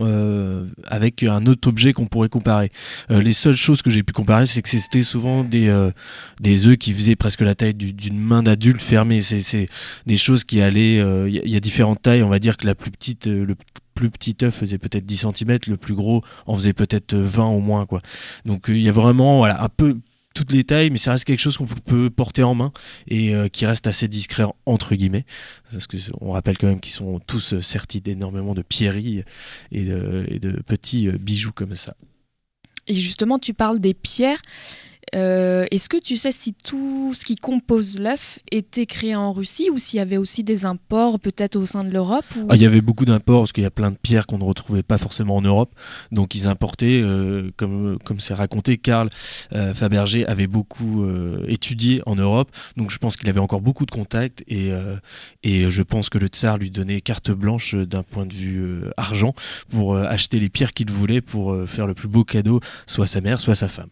avec 0.87 1.23
un 1.25 1.45
autre 1.47 1.69
objet 1.69 1.93
qu'on 1.93 2.07
pourrait 2.07 2.29
comparer. 2.29 2.71
Les 3.09 3.33
seules 3.33 3.57
choses 3.57 3.83
que 3.83 3.91
j'ai 3.91 4.03
pu 4.05 4.13
comparer, 4.13 4.47
c'est 4.47 4.63
que 4.63 4.69
c'était 4.69 5.03
souvent 5.03 5.43
des, 5.43 5.75
des 6.41 6.67
œufs 6.67 6.77
qui 6.77 6.93
faisaient 6.93 7.17
presque 7.17 7.41
la 7.41 7.55
taille 7.55 7.75
du- 7.75 7.93
d'une 7.93 8.19
main 8.19 8.43
d'adulte 8.43 8.81
fermée. 8.81 9.21
C'est 9.21 9.69
des 10.07 10.17
choses 10.17 10.45
qui 10.45 10.61
allaient. 10.61 10.97
Il 11.29 11.51
y, 11.51 11.57
a- 11.57 11.61
différentes 11.61 12.03
tailles. 12.03 12.23
On 12.23 12.29
va 12.29 12.39
dire 12.39 12.57
que 12.57 12.67
la 12.67 12.75
plus 12.75 12.91
petite, 12.91 13.27
le 13.27 13.57
plus 14.01 14.11
petit 14.11 14.37
œuf 14.43 14.55
faisait 14.55 14.79
peut-être 14.79 15.05
10 15.05 15.27
cm, 15.37 15.59
le 15.67 15.77
plus 15.77 15.95
gros 15.95 16.23
en 16.47 16.55
faisait 16.55 16.73
peut-être 16.73 17.13
euh, 17.15 17.23
20 17.27 17.49
au 17.49 17.61
moins. 17.61 17.85
quoi. 17.87 18.01
Donc 18.47 18.71
euh, 18.71 18.77
il 18.77 18.83
y 18.83 18.89
a 18.89 18.93
vraiment 18.93 19.39
voilà, 19.39 19.63
un 19.63 19.69
peu 19.69 19.99
toutes 20.35 20.53
les 20.53 20.65
tailles, 20.65 20.91
mais 20.91 20.97
ça 20.97 21.11
reste 21.13 21.25
quelque 21.25 21.41
chose 21.41 21.59
qu'on 21.59 21.67
peut- 21.67 22.09
porter 22.09 22.43
en 22.45 22.55
main 22.55 22.73
et 23.09 23.35
euh, 23.35 23.49
qui 23.49 23.67
reste 23.67 23.87
assez 23.87 24.09
discret 24.09 24.45
entre 24.65 24.95
guillemets. 24.95 25.27
Parce 25.73 25.87
que 25.87 25.97
on 26.21 26.31
rappelle 26.31 26.57
quand 26.57 26.69
même 26.69 26.81
qu'ils 26.81 26.93
sont 26.95 27.21
tous 27.27 27.53
euh, 27.55 27.61
sertis 27.61 28.01
d'énormément 28.01 28.55
de 28.55 28.63
pierreries 28.63 29.23
et 29.73 29.85
de, 29.85 30.25
et 30.29 30.39
de 30.39 30.53
petits 30.63 31.09
euh, 31.09 31.19
bijoux 31.19 31.53
comme 31.53 31.75
ça. 31.75 31.95
Et 32.87 32.95
justement, 32.95 33.39
tu 33.39 33.53
parles 33.55 33.81
des 33.81 33.93
pierres. 33.95 34.41
Euh, 35.15 35.67
Est-ce 35.71 35.89
que 35.89 35.97
tu 35.97 36.17
sais 36.17 36.33
si 36.33 36.55
tout 36.55 37.13
ce 37.15 37.25
qui 37.25 37.37
compose 37.37 37.99
l'œuf 37.99 38.39
était 38.51 38.87
créé 38.87 39.15
en 39.15 39.33
Russie 39.33 39.71
ou 39.71 39.79
s'il 39.79 39.99
y 39.99 40.01
avait 40.01 40.17
aussi 40.17 40.45
des 40.45 40.65
imports 40.65 41.19
peut-être 41.19 41.57
au 41.57 41.67
sein 41.67 41.85
de 41.85 41.91
l'Europe. 41.91 42.25
Ah, 42.49 42.57
il 42.57 42.63
y 42.63 42.67
avait 42.67 42.81
beaucoup 42.81 43.05
d'imports 43.05 43.43
parce 43.43 43.53
qu'il 43.53 43.63
y 43.63 43.67
a 43.67 43.71
plein 43.71 43.91
de 43.91 43.97
pierres 43.97 44.27
qu'on 44.27 44.39
ne 44.39 44.45
retrouvait 44.45 44.83
pas 44.83 44.99
forcément 44.99 45.37
en 45.37 45.43
Europe. 45.43 45.75
Donc 46.13 46.35
ils 46.35 46.49
importaient, 46.49 47.01
euh, 47.03 47.51
comme 47.57 47.99
comme 48.05 48.21
c'est 48.21 48.35
raconté, 48.35 48.77
Karl 48.77 49.11
euh, 49.53 49.75
Fabergé 49.75 50.27
avait 50.27 50.47
beaucoup 50.47 51.05
euh, 51.05 51.45
étudié 51.49 52.03
en 52.07 52.17
Europe. 52.17 52.51
Donc 52.77 52.91
je 52.91 52.99
pense 52.99 53.17
qu'il 53.17 53.29
avait 53.29 53.41
encore 53.41 53.61
beaucoup 53.61 53.87
de 53.87 53.91
contacts 53.91 54.43
et, 54.49 54.71
et 55.43 55.71
je 55.71 55.83
pense 55.83 56.09
que 56.09 56.19
le 56.19 56.27
tsar 56.27 56.59
lui 56.59 56.71
donnait 56.71 57.01
carte 57.01 57.31
blanche 57.31 57.75
d'un 57.75 58.03
point 58.03 58.27
de 58.27 58.35
vue 58.35 58.83
argent 58.97 59.35
pour 59.69 59.97
acheter 59.97 60.39
les 60.39 60.49
pierres 60.49 60.73
qu'il 60.73 60.91
voulait 60.91 61.21
pour 61.21 61.57
faire 61.67 61.87
le 61.87 61.95
plus 61.95 62.09
beau 62.09 62.25
cadeau, 62.25 62.61
soit 62.87 63.05
à 63.05 63.09
sa 63.09 63.21
mère, 63.21 63.41
soit 63.41 63.53
à 63.53 63.57
sa 63.57 63.69
femme. 63.69 63.89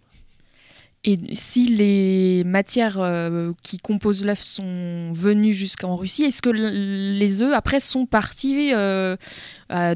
Et 1.04 1.16
si 1.32 1.68
les 1.68 2.42
matières 2.44 2.98
euh, 2.98 3.52
qui 3.62 3.78
composent 3.78 4.24
l'œuf 4.24 4.42
sont 4.42 5.12
venues 5.12 5.52
jusqu'en 5.52 5.94
Russie, 5.94 6.24
est-ce 6.24 6.42
que 6.42 6.50
les 6.50 7.40
œufs 7.40 7.54
après 7.54 7.78
sont 7.78 8.04
partis 8.04 8.72
euh, 8.74 9.16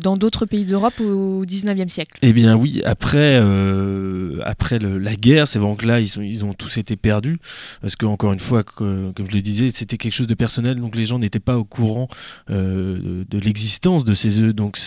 dans 0.00 0.16
d'autres 0.16 0.46
pays 0.46 0.64
d'Europe 0.64 1.00
au 1.00 1.44
19e 1.44 1.88
siècle? 1.88 2.18
Eh 2.22 2.32
bien 2.32 2.54
oui, 2.54 2.82
après, 2.84 3.40
euh, 3.42 4.38
après 4.44 4.78
la 4.78 5.16
guerre, 5.16 5.48
c'est 5.48 5.58
vraiment 5.58 5.74
que 5.74 5.86
là, 5.86 5.98
ils, 6.00 6.44
ont 6.44 6.54
tous 6.54 6.78
été 6.78 6.94
perdus. 6.94 7.38
Parce 7.80 7.96
que, 7.96 8.06
encore 8.06 8.32
une 8.32 8.40
fois, 8.40 8.62
comme 8.62 9.12
je 9.18 9.34
le 9.34 9.42
disais, 9.42 9.70
c'était 9.70 9.96
quelque 9.96 10.14
chose 10.14 10.28
de 10.28 10.34
personnel, 10.34 10.76
donc 10.76 10.94
les 10.94 11.04
gens 11.04 11.18
n'étaient 11.18 11.40
pas 11.40 11.58
au 11.58 11.64
courant 11.64 12.06
de, 12.48 13.26
de 13.28 13.38
l'existence 13.38 14.04
de 14.04 14.14
ces 14.14 14.38
œufs. 14.38 14.54
Donc 14.54 14.78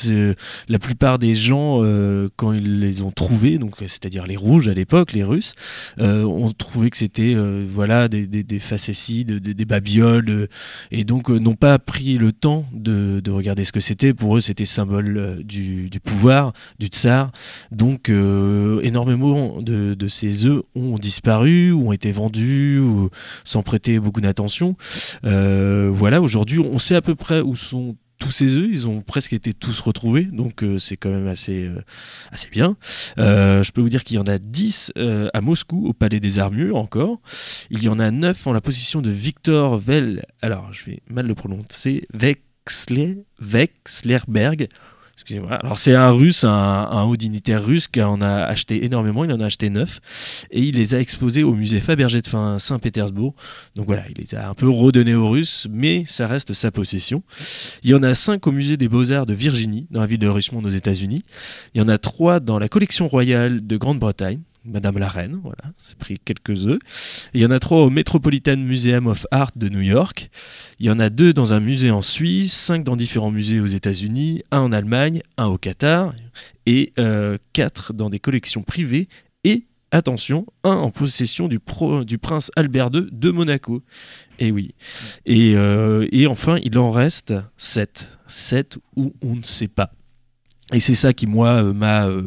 la 0.69 0.79
plupart 0.79 1.19
des 1.19 1.33
gens, 1.33 1.81
quand 2.37 2.53
ils 2.53 2.79
les 2.79 3.01
ont 3.01 3.11
trouvés, 3.11 3.59
c'est-à-dire 3.81 4.25
les 4.27 4.37
rouges 4.37 4.69
à 4.69 4.73
l'époque, 4.73 5.11
les 5.11 5.23
Russes, 5.23 5.53
euh, 6.05 6.23
ont 6.23 6.51
trouvé 6.51 6.89
que 6.89 6.97
c'était 6.97 7.33
euh, 7.35 7.65
voilà, 7.67 8.07
des, 8.07 8.27
des, 8.27 8.43
des 8.43 8.59
facéties, 8.59 9.25
de- 9.25 9.39
de- 9.39 9.53
des 9.53 9.65
babioles, 9.65 10.29
euh, 10.29 10.47
et 10.91 11.03
donc 11.03 11.29
n'ont 11.29 11.55
pas 11.55 11.79
pris 11.79 12.17
le 12.17 12.31
temps 12.31 12.65
de, 12.73 13.19
de 13.19 13.31
regarder 13.31 13.63
ce 13.63 13.71
que 13.71 13.79
c'était. 13.79 14.13
Pour 14.13 14.37
eux, 14.37 14.39
c'était 14.39 14.65
symbole 14.65 15.41
du, 15.43 15.89
pouvoir, 16.03 16.53
du 16.79 16.87
tsar. 16.87 17.31
Donc 17.71 18.09
énormément 18.09 19.61
de, 19.61 19.95
de 19.95 20.07
ces 20.07 20.45
œufs 20.45 20.61
ont 20.75 20.97
disparu, 20.97 21.71
ou 21.71 21.89
ont 21.89 21.91
été 21.91 22.11
vendus, 22.11 22.79
ou 22.79 23.09
sans 23.43 23.63
prêter 23.63 23.99
beaucoup 23.99 24.21
d'attention. 24.21 24.75
Voilà, 25.23 26.21
aujourd'hui, 26.21 26.59
on 26.59 26.79
sait 26.79 26.95
à 26.95 27.01
peu 27.01 27.15
près 27.15 27.41
où 27.41 27.55
sont 27.55 27.95
tous 28.25 28.31
ces 28.31 28.57
œufs, 28.57 28.67
ils 28.67 28.87
ont 28.87 29.01
presque 29.01 29.33
été 29.33 29.53
tous 29.53 29.79
retrouvés, 29.81 30.23
donc 30.23 30.63
euh, 30.63 30.79
c'est 30.79 30.97
quand 30.97 31.11
même 31.11 31.27
assez, 31.27 31.65
euh, 31.65 31.79
assez 32.31 32.49
bien. 32.49 32.75
Euh, 33.19 33.61
je 33.61 33.71
peux 33.71 33.81
vous 33.81 33.89
dire 33.89 34.03
qu'il 34.03 34.15
y 34.15 34.19
en 34.19 34.25
a 34.25 34.39
10 34.39 34.93
euh, 34.97 35.29
à 35.35 35.41
Moscou, 35.41 35.87
au 35.87 35.93
Palais 35.93 36.19
des 36.19 36.39
Armures 36.39 36.75
encore. 36.75 37.19
Il 37.69 37.83
y 37.83 37.87
en 37.87 37.99
a 37.99 38.09
9 38.09 38.47
en 38.47 38.51
la 38.51 38.61
possession 38.61 39.03
de 39.03 39.11
Victor 39.11 39.77
Vel... 39.77 40.25
Alors, 40.41 40.73
je 40.73 40.85
vais 40.85 41.03
mal 41.07 41.27
le 41.27 41.35
prononcer. 41.35 42.01
Vexler, 42.15 43.19
Vexlerberg. 43.39 44.69
Excusez-moi. 45.17 45.53
Alors 45.53 45.77
c'est 45.77 45.95
un 45.95 46.11
russe, 46.11 46.43
un, 46.43 46.49
un 46.49 47.03
haut 47.03 47.15
dignitaire 47.15 47.63
russe 47.65 47.87
qui 47.87 48.01
en 48.01 48.21
a 48.21 48.43
acheté 48.43 48.85
énormément, 48.85 49.23
il 49.23 49.31
en 49.31 49.39
a 49.39 49.45
acheté 49.45 49.69
neuf 49.69 50.01
et 50.51 50.61
il 50.61 50.75
les 50.75 50.93
a 50.93 50.99
exposés 50.99 51.43
au 51.43 51.53
musée 51.53 51.79
Fabergé 51.79 52.19
de 52.21 52.27
Fin- 52.27 52.59
Saint-Pétersbourg. 52.59 53.33
Donc 53.75 53.85
voilà, 53.87 54.03
il 54.09 54.21
les 54.21 54.35
a 54.35 54.49
un 54.49 54.53
peu 54.53 54.69
redonnés 54.69 55.15
aux 55.15 55.29
Russes, 55.29 55.67
mais 55.71 56.03
ça 56.05 56.27
reste 56.27 56.53
sa 56.53 56.69
possession. 56.69 57.23
Il 57.83 57.89
y 57.89 57.95
en 57.95 58.03
a 58.03 58.13
cinq 58.13 58.45
au 58.45 58.51
musée 58.51 58.77
des 58.77 58.89
Beaux-Arts 58.89 59.25
de 59.25 59.33
Virginie, 59.33 59.87
dans 59.89 60.01
la 60.01 60.07
ville 60.07 60.19
de 60.19 60.27
Richmond 60.27 60.63
aux 60.63 60.69
États-Unis. 60.69 61.23
Il 61.73 61.81
y 61.81 61.83
en 61.83 61.87
a 61.87 61.97
trois 61.97 62.39
dans 62.39 62.59
la 62.59 62.67
collection 62.67 63.07
royale 63.07 63.65
de 63.65 63.77
Grande-Bretagne. 63.77 64.41
Madame 64.65 64.97
la 64.97 65.07
Reine, 65.07 65.39
voilà, 65.43 65.73
c'est 65.77 65.97
pris 65.97 66.17
quelques 66.17 66.65
œufs. 66.67 66.79
Il 67.33 67.41
y 67.41 67.45
en 67.45 67.51
a 67.51 67.59
trois 67.59 67.83
au 67.83 67.89
Metropolitan 67.89 68.57
Museum 68.57 69.07
of 69.07 69.27
Art 69.31 69.51
de 69.55 69.69
New 69.69 69.81
York. 69.81 70.29
Il 70.79 70.87
y 70.87 70.89
en 70.89 70.99
a 70.99 71.09
deux 71.09 71.33
dans 71.33 71.53
un 71.53 71.59
musée 71.59 71.91
en 71.91 72.01
Suisse, 72.01 72.53
cinq 72.53 72.83
dans 72.83 72.95
différents 72.95 73.31
musées 73.31 73.59
aux 73.59 73.67
États-Unis, 73.67 74.43
un 74.51 74.59
en 74.59 74.71
Allemagne, 74.71 75.21
un 75.37 75.45
au 75.45 75.57
Qatar, 75.57 76.13
et 76.65 76.93
euh, 76.97 77.37
quatre 77.53 77.93
dans 77.93 78.09
des 78.09 78.19
collections 78.19 78.63
privées. 78.63 79.07
Et 79.43 79.65
attention, 79.91 80.45
un 80.63 80.71
en 80.71 80.89
possession 80.89 81.47
du, 81.47 81.59
prince 81.59 82.51
Albert 82.55 82.89
II 82.93 83.07
de 83.11 83.31
Monaco. 83.31 83.83
Et 84.39 84.51
oui. 84.51 84.73
Et, 85.25 85.55
euh, 85.55 86.07
et 86.11 86.27
enfin, 86.27 86.59
il 86.63 86.77
en 86.77 86.89
reste 86.89 87.33
sept. 87.55 88.09
Sept 88.27 88.79
où 88.95 89.13
on 89.21 89.35
ne 89.35 89.43
sait 89.43 89.67
pas. 89.67 89.91
Et 90.73 90.79
c'est 90.79 90.95
ça 90.95 91.13
qui, 91.13 91.27
moi, 91.27 91.63
euh, 91.63 91.73
m'a 91.73 92.07
euh, 92.07 92.23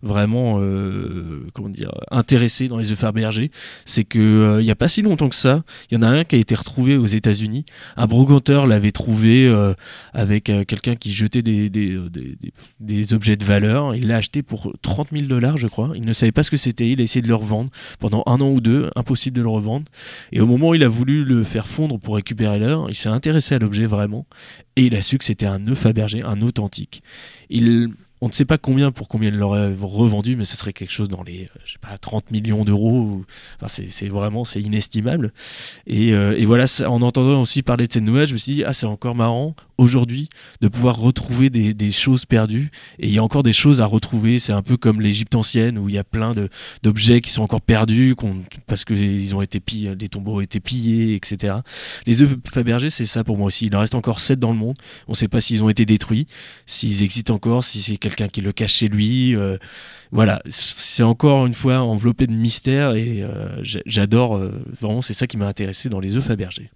vraiment 0.00 0.56
euh, 0.60 1.46
comment 1.52 1.68
dire, 1.68 1.92
intéressé 2.10 2.66
dans 2.66 2.78
les 2.78 2.90
œufs 2.90 2.98
Fabergé. 2.98 3.50
C'est 3.84 4.04
qu'il 4.04 4.58
n'y 4.60 4.70
a 4.70 4.74
pas 4.74 4.88
si 4.88 5.02
longtemps 5.02 5.28
que 5.28 5.36
ça, 5.36 5.62
il 5.90 5.96
y 5.96 5.98
en 5.98 6.02
a 6.02 6.08
un 6.08 6.24
qui 6.24 6.36
a 6.36 6.38
été 6.38 6.54
retrouvé 6.54 6.96
aux 6.96 7.06
États-Unis. 7.06 7.66
Un 7.98 8.06
brocanteur 8.06 8.66
l'avait 8.66 8.92
trouvé 8.92 9.52
avec 10.14 10.44
quelqu'un 10.44 10.96
qui 10.96 11.12
jetait 11.12 11.42
des, 11.42 11.68
des, 11.68 13.12
objets 13.14 13.36
de 13.36 13.44
valeur. 13.44 13.94
Il 13.94 14.08
l'a 14.08 14.16
acheté 14.16 14.42
pour 14.42 14.72
30 14.80 15.08
000 15.12 15.24
dollars, 15.26 15.58
je 15.58 15.66
crois. 15.66 15.92
Il 15.94 16.06
ne 16.06 16.12
savait 16.14 16.32
pas 16.32 16.42
ce 16.42 16.50
que 16.50 16.56
c'était. 16.56 16.88
Il 16.88 17.00
a 17.00 17.04
essayé 17.04 17.20
de 17.20 17.28
le 17.28 17.34
revendre 17.34 17.70
pendant 17.98 18.22
un 18.24 18.40
an 18.40 18.48
ou 18.48 18.62
deux. 18.62 18.90
Impossible 18.96 19.36
de 19.36 19.42
le 19.42 19.48
revendre. 19.48 19.84
Et 20.32 20.40
au 20.40 20.46
moment 20.46 20.70
où 20.70 20.74
il 20.74 20.82
a 20.82 20.88
voulu 20.88 21.24
le 21.24 21.44
faire 21.44 21.68
fondre 21.68 21.98
pour 21.98 22.14
récupérer 22.14 22.58
l'heure, 22.58 22.86
il 22.88 22.94
s'est 22.94 23.10
intéressé 23.10 23.54
à 23.54 23.58
l'objet 23.58 23.84
vraiment. 23.84 24.26
Et 24.76 24.86
il 24.86 24.94
a 24.94 25.02
su 25.02 25.18
que 25.18 25.24
c'était 25.24 25.46
un 25.46 25.66
œuf 25.68 25.80
Fabergé, 25.80 26.22
un 26.22 26.40
authentique. 26.40 27.02
Il 27.48 27.94
on 28.22 28.28
ne 28.28 28.32
sait 28.32 28.44
pas 28.44 28.56
combien 28.56 28.92
pour 28.92 29.08
combien 29.08 29.30
il 29.30 29.36
l'aurait 29.36 29.74
revendu, 29.80 30.36
mais 30.36 30.44
ce 30.44 30.56
serait 30.56 30.72
quelque 30.72 30.92
chose 30.92 31.08
dans 31.08 31.24
les, 31.24 31.48
je 31.64 31.72
sais 31.72 31.78
pas, 31.80 31.98
30 31.98 32.30
millions 32.30 32.64
d'euros. 32.64 33.24
Enfin, 33.60 33.66
c'est 33.66 34.06
vraiment, 34.06 34.44
c'est 34.44 34.60
inestimable. 34.60 35.32
Et, 35.88 36.14
euh, 36.14 36.38
et 36.38 36.44
voilà, 36.44 36.66
en 36.86 37.02
entendant 37.02 37.40
aussi 37.40 37.62
parler 37.62 37.88
de 37.88 37.92
cette 37.92 38.04
nouvelle, 38.04 38.28
je 38.28 38.34
me 38.34 38.38
suis 38.38 38.54
dit, 38.54 38.64
ah, 38.64 38.72
c'est 38.72 38.86
encore 38.86 39.16
marrant 39.16 39.56
aujourd'hui 39.76 40.28
de 40.60 40.68
pouvoir 40.68 40.98
retrouver 40.98 41.50
des, 41.50 41.74
des, 41.74 41.90
choses 41.90 42.24
perdues. 42.24 42.70
Et 43.00 43.08
il 43.08 43.12
y 43.12 43.18
a 43.18 43.24
encore 43.24 43.42
des 43.42 43.52
choses 43.52 43.80
à 43.80 43.86
retrouver. 43.86 44.38
C'est 44.38 44.52
un 44.52 44.62
peu 44.62 44.76
comme 44.76 45.00
l'Égypte 45.00 45.34
ancienne 45.34 45.76
où 45.76 45.88
il 45.88 45.94
y 45.96 45.98
a 45.98 46.04
plein 46.04 46.32
d'objets 46.84 47.20
qui 47.20 47.30
sont 47.30 47.42
encore 47.42 47.60
perdus 47.60 48.14
parce 48.68 48.84
que 48.84 48.94
ils 48.94 49.34
ont 49.34 49.42
été 49.42 49.58
pillés, 49.58 49.94
les 49.98 50.08
tombeaux 50.08 50.36
ont 50.36 50.40
été 50.40 50.60
pillés, 50.60 51.16
etc. 51.16 51.56
Les 52.06 52.22
œufs 52.22 52.36
Fabergé, 52.46 52.88
c'est 52.88 53.04
ça 53.04 53.24
pour 53.24 53.36
moi 53.36 53.46
aussi. 53.46 53.66
Il 53.66 53.76
en 53.76 53.80
reste 53.80 53.96
encore 53.96 54.20
7 54.20 54.38
dans 54.38 54.52
le 54.52 54.58
monde. 54.58 54.76
On 55.08 55.12
ne 55.12 55.16
sait 55.16 55.28
pas 55.28 55.40
s'ils 55.40 55.64
ont 55.64 55.68
été 55.68 55.84
détruits, 55.84 56.26
s'ils 56.66 57.02
existent 57.02 57.34
encore, 57.34 57.64
si 57.64 57.82
c'est 57.82 57.96
quelqu'un 58.14 58.28
qui 58.28 58.40
le 58.40 58.52
cache 58.52 58.74
chez 58.74 58.88
lui. 58.88 59.34
Euh, 59.34 59.56
voilà, 60.10 60.42
c'est 60.48 61.02
encore 61.02 61.46
une 61.46 61.54
fois 61.54 61.78
enveloppé 61.78 62.26
de 62.26 62.32
mystère 62.32 62.94
et 62.94 63.22
euh, 63.22 63.48
j'adore. 63.62 64.36
Euh, 64.36 64.52
vraiment, 64.80 65.00
c'est 65.00 65.14
ça 65.14 65.26
qui 65.26 65.36
m'a 65.36 65.46
intéressé 65.46 65.88
dans 65.88 66.00
les 66.00 66.16
œufs 66.16 66.24
Fabergé. 66.24 66.70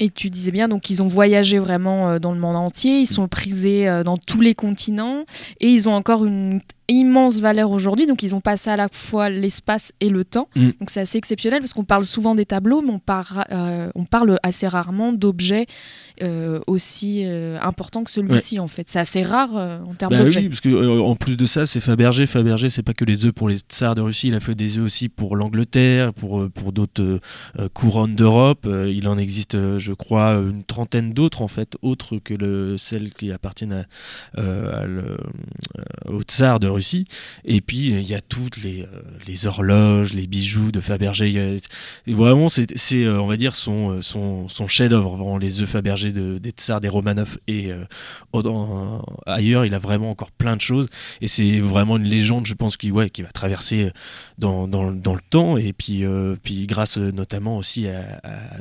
Et 0.00 0.10
tu 0.10 0.28
disais 0.28 0.50
bien, 0.50 0.68
donc 0.68 0.90
ils 0.90 1.02
ont 1.02 1.06
voyagé 1.06 1.60
vraiment 1.60 2.18
dans 2.18 2.32
le 2.32 2.40
monde 2.40 2.56
entier, 2.56 2.98
ils 2.98 3.06
sont 3.06 3.28
prisés 3.28 4.02
dans 4.04 4.16
tous 4.16 4.40
les 4.40 4.52
continents 4.52 5.24
et 5.60 5.70
ils 5.70 5.88
ont 5.88 5.94
encore 5.94 6.24
une 6.24 6.60
immense 6.88 7.40
valeur 7.40 7.70
aujourd'hui. 7.70 8.06
Donc, 8.06 8.22
ils 8.22 8.34
ont 8.34 8.40
passé 8.40 8.70
à 8.70 8.76
la 8.76 8.88
fois 8.90 9.30
l'espace 9.30 9.92
et 10.00 10.08
le 10.08 10.24
temps. 10.24 10.48
Mm. 10.54 10.70
Donc, 10.80 10.90
c'est 10.90 11.00
assez 11.00 11.18
exceptionnel 11.18 11.60
parce 11.60 11.72
qu'on 11.72 11.84
parle 11.84 12.04
souvent 12.04 12.34
des 12.34 12.44
tableaux, 12.44 12.82
mais 12.82 12.92
on, 12.92 13.00
euh, 13.52 13.90
on 13.94 14.04
parle 14.04 14.38
assez 14.42 14.68
rarement 14.68 15.12
d'objets 15.12 15.66
euh, 16.22 16.60
aussi 16.66 17.22
euh, 17.24 17.58
importants 17.60 18.04
que 18.04 18.10
celui-ci, 18.10 18.58
en 18.58 18.68
fait. 18.68 18.88
C'est 18.88 18.98
assez 18.98 19.22
rare 19.22 19.54
en 19.54 19.94
termes 19.94 20.12
bah 20.12 20.18
d'objets. 20.18 20.40
Oui, 20.40 20.48
parce 20.48 20.60
que 20.60 21.00
en 21.00 21.16
plus 21.16 21.36
de 21.36 21.46
ça, 21.46 21.66
c'est 21.66 21.80
Fabergé. 21.80 22.26
Fabergé, 22.26 22.68
c'est 22.68 22.82
pas 22.82 22.94
que 22.94 23.04
les 23.04 23.24
œufs 23.24 23.32
pour 23.32 23.48
les 23.48 23.58
tsars 23.58 23.94
de 23.94 24.02
Russie. 24.02 24.28
Il 24.28 24.34
a 24.34 24.40
fait 24.40 24.54
des 24.54 24.78
œufs 24.78 24.84
aussi 24.84 25.08
pour 25.08 25.36
l'Angleterre, 25.36 26.12
pour, 26.12 26.48
pour 26.50 26.72
d'autres 26.72 27.20
couronnes 27.72 28.14
d'Europe. 28.14 28.66
il 28.66 29.08
en 29.08 29.18
existe, 29.18 29.56
je 29.78 29.92
crois, 29.92 30.32
une 30.34 30.64
trentaine 30.64 31.12
d'autres, 31.12 31.42
en 31.42 31.48
fait, 31.48 31.76
autres 31.82 32.18
que 32.18 32.34
le, 32.34 32.76
celles 32.76 33.12
qui 33.12 33.32
appartiennent 33.32 33.86
à, 34.36 34.84
aux 36.06 36.22
tsars 36.22 36.60
de 36.60 36.73
Russie. 36.74 37.06
Et 37.44 37.60
puis, 37.60 37.88
il 37.88 38.02
y 38.02 38.14
a 38.14 38.20
toutes 38.20 38.62
les, 38.62 38.82
euh, 38.82 39.02
les 39.26 39.46
horloges, 39.46 40.12
les 40.12 40.26
bijoux 40.26 40.72
de 40.72 40.80
Fabergé. 40.80 41.56
vraiment, 42.06 42.48
c'est, 42.48 42.66
euh, 42.94 43.20
on 43.20 43.26
va 43.26 43.36
dire, 43.36 43.54
son, 43.54 43.90
euh, 43.90 44.02
son, 44.02 44.48
son 44.48 44.66
chef-d'œuvre. 44.68 45.16
Vraiment, 45.16 45.38
les 45.38 45.62
œufs 45.62 45.68
Fabergé 45.68 46.12
de, 46.12 46.38
des 46.38 46.50
Tsars, 46.50 46.80
des 46.80 46.88
Romanov 46.88 47.38
et 47.48 47.70
ailleurs, 49.26 49.64
il 49.64 49.74
a 49.74 49.78
vraiment 49.78 50.10
encore 50.10 50.30
plein 50.30 50.56
de 50.56 50.60
choses. 50.60 50.88
Et 51.20 51.28
c'est 51.28 51.60
vraiment 51.60 51.96
une 51.96 52.04
légende, 52.04 52.46
je 52.46 52.54
pense, 52.54 52.76
qui, 52.76 52.90
ouais, 52.90 53.10
qui 53.10 53.22
va 53.22 53.28
traverser 53.28 53.90
dans, 54.38 54.68
dans, 54.68 54.92
dans 54.92 55.14
le 55.14 55.20
temps. 55.30 55.56
Et 55.56 55.72
puis, 55.72 56.04
puis 56.42 56.66
grâce 56.66 56.98
notamment 56.98 57.56
aussi 57.56 57.86
à, 57.88 58.20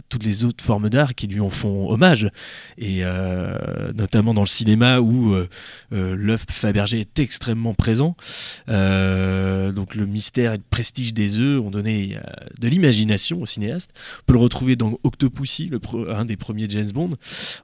toutes 0.09 0.23
les 0.23 0.45
autres 0.45 0.63
formes 0.63 0.89
d'art 0.89 1.15
qui 1.15 1.27
lui 1.27 1.39
en 1.39 1.49
font 1.49 1.89
hommage. 1.89 2.29
Et 2.77 3.03
notamment 3.95 4.33
dans 4.33 4.41
le 4.41 4.47
cinéma 4.47 4.99
où 4.99 5.35
l'œuf 5.91 6.45
Fabergé 6.49 6.99
est 6.99 7.19
extrêmement 7.19 7.73
présent 7.73 8.02
euh, 8.69 9.71
donc 9.71 9.95
le 9.95 10.05
mystère 10.05 10.53
et 10.53 10.57
le 10.57 10.63
prestige 10.69 11.13
des 11.13 11.39
œufs 11.39 11.61
ont 11.61 11.71
donné 11.71 12.17
euh, 12.17 12.21
de 12.59 12.67
l'imagination 12.67 13.41
au 13.41 13.45
cinéaste. 13.45 13.91
On 14.21 14.23
peut 14.27 14.33
le 14.33 14.39
retrouver 14.39 14.75
dans 14.75 14.99
Octopussy, 15.03 15.71
un 16.09 16.25
des 16.25 16.37
premiers 16.37 16.69
James 16.69 16.91
Bond, 16.91 17.11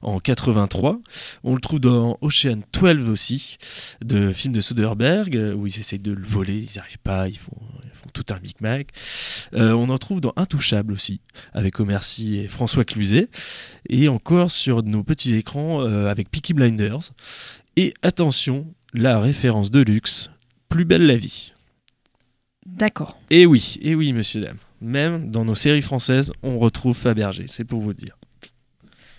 en 0.02 0.18
83. 0.20 1.00
On 1.44 1.54
le 1.54 1.60
trouve 1.60 1.80
dans 1.80 2.18
Ocean 2.20 2.60
12 2.72 3.08
aussi, 3.08 3.56
de 4.02 4.32
film 4.32 4.54
de 4.54 4.60
Soderbergh, 4.60 5.36
euh, 5.36 5.54
où 5.54 5.66
ils 5.66 5.78
essayent 5.78 5.98
de 5.98 6.12
le 6.12 6.26
voler, 6.26 6.58
ils 6.58 6.72
n'y 6.72 6.78
arrivent 6.78 6.98
pas, 6.98 7.28
ils 7.28 7.38
font, 7.38 7.56
tout 8.12 8.24
un 8.30 8.40
micmac. 8.40 8.88
on 9.52 9.88
en 9.88 9.98
trouve 9.98 10.20
dans 10.20 10.32
Intouchable 10.36 10.92
aussi, 10.92 11.20
avec 11.52 11.78
Omer 11.78 12.02
Sy 12.02 12.38
et 12.38 12.48
François 12.48 12.84
Cluzet. 12.84 13.28
Et 13.88 14.08
encore 14.08 14.50
sur 14.50 14.82
nos 14.82 15.04
petits 15.04 15.36
écrans 15.36 15.82
avec 15.82 16.28
Peaky 16.28 16.54
Blinders. 16.54 17.12
Et 17.76 17.94
attention, 18.02 18.66
la 18.92 19.20
référence 19.20 19.70
de 19.70 19.80
luxe, 19.80 20.30
Plus 20.68 20.84
belle 20.84 21.06
la 21.06 21.16
vie. 21.16 21.52
D'accord. 22.64 23.18
Et 23.30 23.44
oui, 23.44 23.76
et 23.82 23.96
oui, 23.96 24.12
monsieur, 24.12 24.40
dame. 24.40 24.58
Même 24.80 25.30
dans 25.30 25.44
nos 25.44 25.56
séries 25.56 25.82
françaises, 25.82 26.30
on 26.42 26.58
retrouve 26.58 26.96
Fabergé, 26.96 27.46
c'est 27.48 27.64
pour 27.64 27.80
vous 27.80 27.92
dire. 27.92 28.16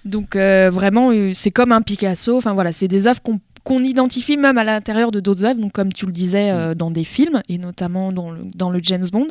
Donc 0.06 0.36
euh, 0.36 0.70
vraiment, 0.70 1.12
euh, 1.12 1.32
c'est 1.34 1.52
comme 1.52 1.72
un 1.72 1.82
Picasso. 1.82 2.36
Enfin 2.36 2.54
voilà, 2.54 2.72
c'est 2.72 2.88
des 2.88 3.08
œuvres 3.08 3.22
qu'on 3.22 3.40
identifie 3.70 4.38
même 4.38 4.58
à 4.58 4.64
l'intérieur 4.64 5.12
de 5.12 5.20
d'autres 5.20 5.46
œuvres, 5.46 5.60
donc 5.60 5.72
comme 5.72 5.94
tu 5.94 6.06
le 6.06 6.12
disais 6.12 6.52
euh, 6.52 6.72
mm. 6.72 6.76
dans 6.76 6.92
des 6.92 7.04
films 7.04 7.42
et 7.50 7.58
notamment 7.58 8.12
dans 8.12 8.32
le, 8.32 8.40
dans 8.56 8.70
le 8.70 8.80
James 8.84 9.06
Bond. 9.12 9.28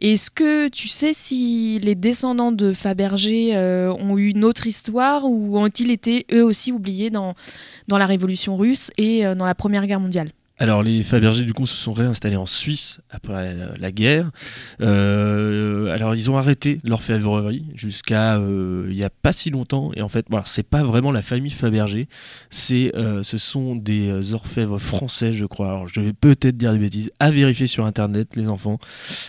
Est-ce 0.00 0.30
que 0.30 0.68
tu 0.68 0.88
sais 0.88 1.12
si 1.12 1.78
les 1.80 1.94
descendants 1.94 2.52
de 2.52 2.72
Fabergé 2.72 3.56
ont 3.56 4.18
eu 4.18 4.30
une 4.30 4.44
autre 4.44 4.66
histoire 4.66 5.24
ou 5.24 5.56
ont-ils 5.56 5.92
été 5.92 6.26
eux 6.32 6.42
aussi 6.42 6.72
oubliés 6.72 7.10
dans, 7.10 7.34
dans 7.86 7.96
la 7.96 8.06
Révolution 8.06 8.56
russe 8.56 8.90
et 8.98 9.22
dans 9.36 9.46
la 9.46 9.54
Première 9.54 9.86
Guerre 9.86 10.00
mondiale? 10.00 10.30
Alors 10.64 10.82
les 10.82 11.02
Fabergé 11.02 11.44
du 11.44 11.52
coup 11.52 11.66
se 11.66 11.76
sont 11.76 11.92
réinstallés 11.92 12.36
en 12.36 12.46
Suisse 12.46 12.98
après 13.10 13.54
la, 13.78 13.92
guerre. 13.92 14.30
Euh, 14.80 15.92
alors 15.94 16.14
ils 16.14 16.30
ont 16.30 16.38
arrêté 16.38 16.80
l'orfèvrerie 16.84 17.66
jusqu'à 17.74 18.38
euh, 18.38 18.86
il 18.88 18.96
y 18.96 19.04
a 19.04 19.10
pas 19.10 19.34
si 19.34 19.50
longtemps 19.50 19.90
et 19.94 20.00
en 20.00 20.08
fait 20.08 20.24
voilà 20.30 20.44
c'est 20.46 20.62
pas 20.62 20.82
vraiment 20.82 21.12
la 21.12 21.20
famille 21.20 21.50
Fabergé, 21.50 22.08
c'est 22.48 22.96
euh, 22.96 23.22
ce 23.22 23.36
sont 23.36 23.76
des 23.76 24.32
orfèvres 24.32 24.78
français 24.78 25.34
je 25.34 25.44
crois. 25.44 25.68
Alors 25.68 25.86
je 25.86 26.00
vais 26.00 26.14
peut-être 26.14 26.56
dire 26.56 26.72
des 26.72 26.78
bêtises, 26.78 27.10
à 27.20 27.30
vérifier 27.30 27.66
sur 27.66 27.84
internet 27.84 28.34
les 28.34 28.48
enfants. 28.48 28.78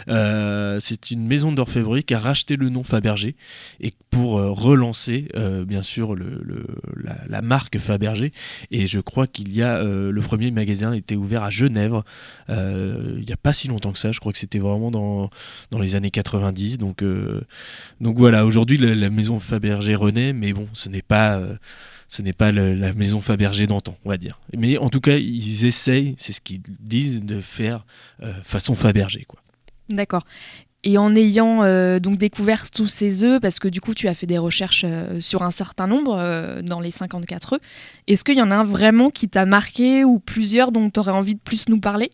c'est 0.08 1.12
une 1.12 1.28
maison 1.28 1.52
d'orfèvrerie 1.52 2.06
qui 2.06 2.14
a 2.14 2.20
racheté 2.20 2.56
le 2.56 2.70
nom 2.70 2.84
Fabergé 2.84 3.36
et 3.82 3.92
pour 4.10 4.36
relancer 4.36 5.28
bien 5.68 5.82
sûr 5.82 6.16
la, 6.16 7.42
marque 7.42 7.78
Fabergé 7.78 8.32
et 8.72 8.88
je 8.88 9.02
crois 9.02 9.28
qu'il 9.28 9.54
y 9.54 9.62
a 9.62 9.84
le 9.84 10.22
premier 10.22 10.50
magasin 10.52 10.94
était 10.94 11.16
ouvert 11.16 11.25
à 11.34 11.50
Genève 11.50 12.02
euh, 12.50 13.16
il 13.18 13.26
n'y 13.26 13.34
a 13.34 13.38
pas 13.38 13.54
si 13.54 13.68
longtemps 13.68 13.92
que 13.92 13.98
ça. 13.98 14.12
Je 14.12 14.20
crois 14.20 14.32
que 14.32 14.38
c'était 14.38 14.60
vraiment 14.60 14.92
dans, 14.92 15.30
dans 15.72 15.80
les 15.80 15.96
années 15.96 16.12
90. 16.12 16.78
Donc, 16.78 17.02
euh, 17.02 17.42
donc 18.02 18.18
voilà, 18.18 18.46
aujourd'hui 18.46 18.78
la, 18.78 19.10
maison 19.10 19.40
Fabergé 19.40 19.96
renaît, 19.96 20.34
mais 20.34 20.54
bon, 20.54 20.68
ce 20.74 20.90
n'est 20.90 21.02
pas 21.02 21.38
euh, 21.38 21.56
ce 22.08 22.22
n'est 22.22 22.34
pas 22.34 22.52
la 22.52 22.94
maison 22.94 23.20
Fabergé 23.20 23.68
d'antan, 23.68 23.98
on 24.06 24.10
va 24.10 24.18
dire. 24.18 24.40
Mais 24.56 24.78
en 24.78 24.90
tout 24.90 25.02
cas, 25.02 25.18
ils 25.18 25.66
essayent, 25.66 26.16
c'est 26.18 26.34
ce 26.34 26.42
qu'ils 26.42 26.62
disent, 26.80 27.24
de 27.24 27.42
faire 27.42 27.86
façon 28.44 28.76
Fabergé. 28.76 29.26
Quoi. 29.26 29.42
D'accord. 29.90 30.26
Et 30.88 31.00
en 31.00 31.16
ayant 31.16 31.64
euh, 31.64 32.00
donc 32.00 32.20
découvert 32.20 32.70
tous 32.70 32.88
ces 32.88 33.24
œufs, 33.24 33.42
parce 33.42 33.58
que 33.58 33.68
du 33.68 33.82
coup 33.82 33.96
tu 33.96 34.08
as 34.08 34.14
fait 34.14 34.28
des 34.28 34.38
recherches 34.38 34.86
euh, 34.86 35.20
sur 35.20 35.42
un 35.42 35.50
certain 35.50 35.88
nombre 35.88 36.16
euh, 36.16 36.62
dans 36.62 36.80
les 36.80 36.92
54 36.92 37.54
œufs, 37.54 37.60
est-ce 38.08 38.24
qu'il 38.24 38.38
y 38.38 38.42
en 38.42 38.52
a 38.52 38.56
un 38.56 38.64
vraiment 38.64 39.10
qui 39.10 39.28
t'a 39.28 39.48
marqué 39.48 40.06
ou 40.06 40.20
plusieurs 40.20 40.72
dont 40.72 40.92
tu 40.92 41.00
aurais 41.00 41.12
envie 41.12 41.34
de 41.34 41.40
plus 41.40 41.70
nous 41.70 41.80
parler? 41.80 42.12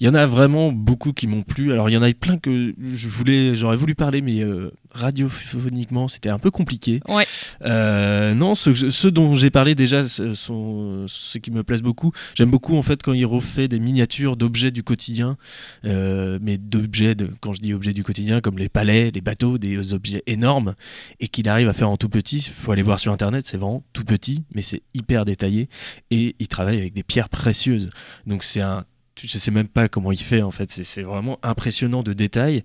Il 0.00 0.06
y 0.06 0.08
en 0.08 0.14
a 0.14 0.24
vraiment 0.24 0.72
beaucoup 0.72 1.12
qui 1.12 1.26
m'ont 1.26 1.42
plu. 1.42 1.72
Alors 1.72 1.90
il 1.90 1.92
y 1.92 1.96
en 1.96 2.02
a 2.02 2.10
plein 2.14 2.38
que 2.38 2.74
je 2.82 3.08
voulais, 3.08 3.54
j'aurais 3.54 3.76
voulu 3.76 3.94
parler, 3.94 4.22
mais 4.22 4.40
euh, 4.40 4.70
radiophoniquement 4.92 6.08
c'était 6.08 6.30
un 6.30 6.38
peu 6.38 6.50
compliqué. 6.50 7.00
Ouais. 7.06 7.24
Euh, 7.62 8.32
non, 8.34 8.54
ceux, 8.54 9.10
dont 9.10 9.34
j'ai 9.34 9.50
parlé 9.50 9.74
déjà 9.74 10.08
sont 10.08 11.04
ceux 11.06 11.38
qui 11.38 11.50
me 11.50 11.62
plaisent 11.62 11.82
beaucoup. 11.82 12.12
J'aime 12.34 12.50
beaucoup 12.50 12.76
en 12.76 12.82
fait 12.82 13.02
quand 13.02 13.12
il 13.12 13.26
refait 13.26 13.68
des 13.68 13.78
miniatures 13.78 14.36
d'objets 14.36 14.70
du 14.70 14.82
quotidien, 14.82 15.36
euh, 15.84 16.38
mais 16.40 16.56
d'objets, 16.56 17.14
quand 17.40 17.52
je 17.52 17.60
dis 17.60 17.74
objets 17.74 17.92
du 17.92 18.02
quotidien, 18.02 18.40
comme 18.40 18.56
les 18.56 18.70
palais, 18.70 19.10
les 19.10 19.20
bateaux, 19.20 19.58
des 19.58 19.92
objets 19.92 20.22
énormes, 20.26 20.74
et 21.20 21.28
qu'il 21.28 21.46
arrive 21.46 21.68
à 21.68 21.74
faire 21.74 21.90
en 21.90 21.98
tout 21.98 22.08
petit. 22.08 22.38
Il 22.38 22.52
faut 22.52 22.72
aller 22.72 22.82
voir 22.82 22.98
sur 22.98 23.12
internet, 23.12 23.46
c'est 23.46 23.58
vraiment 23.58 23.84
tout 23.92 24.04
petit, 24.04 24.44
mais 24.54 24.62
c'est 24.62 24.82
hyper 24.94 25.26
détaillé, 25.26 25.68
et 26.10 26.36
il 26.38 26.48
travaille 26.48 26.78
avec 26.78 26.94
des 26.94 27.02
pierres 27.02 27.28
précieuses. 27.28 27.90
Donc 28.26 28.44
c'est 28.44 28.62
un 28.62 28.86
je 29.22 29.38
sais 29.38 29.50
même 29.50 29.68
pas 29.68 29.88
comment 29.88 30.12
il 30.12 30.20
fait 30.20 30.42
en 30.42 30.50
fait. 30.50 30.70
C'est 30.70 31.02
vraiment 31.02 31.38
impressionnant 31.42 32.02
de 32.02 32.12
détails. 32.12 32.62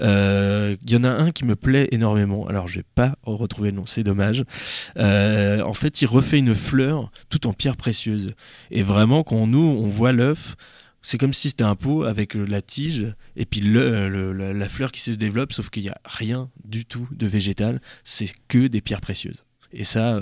Euh, 0.00 0.76
Il 0.86 0.92
y 0.92 0.96
en 0.96 1.04
a 1.04 1.10
un 1.10 1.30
qui 1.30 1.44
me 1.44 1.56
plaît 1.56 1.88
énormément. 1.92 2.46
Alors 2.46 2.68
je 2.68 2.76
vais 2.76 2.86
pas 2.94 3.16
retrouver 3.22 3.70
le 3.70 3.76
nom, 3.76 3.86
c'est 3.86 4.02
dommage. 4.02 4.44
Euh, 4.96 5.62
en 5.62 5.74
fait, 5.74 6.02
il 6.02 6.06
refait 6.06 6.38
une 6.38 6.54
fleur 6.54 7.10
tout 7.28 7.46
en 7.46 7.52
pierre 7.52 7.76
précieuse. 7.76 8.34
Et 8.70 8.82
vraiment, 8.82 9.22
quand 9.22 9.46
nous 9.46 9.58
on 9.58 9.88
voit 9.88 10.12
l'œuf, 10.12 10.56
c'est 11.02 11.18
comme 11.18 11.32
si 11.32 11.50
c'était 11.50 11.64
un 11.64 11.76
pot 11.76 12.04
avec 12.04 12.36
euh, 12.36 12.44
la 12.44 12.60
tige 12.60 13.06
et 13.36 13.46
puis 13.46 13.60
la, 13.60 14.68
fleur 14.68 14.92
qui 14.92 15.00
se 15.00 15.12
développe, 15.12 15.52
sauf 15.52 15.70
qu'il 15.70 15.84
n'y 15.84 15.88
a 15.88 16.00
rien 16.04 16.50
du 16.64 16.84
tout 16.84 17.08
de 17.12 17.26
végétal. 17.26 17.80
C'est 18.04 18.28
que 18.48 18.66
des 18.66 18.80
pierres 18.80 19.00
précieuses. 19.00 19.44
Et 19.72 19.84
ça, 19.84 20.20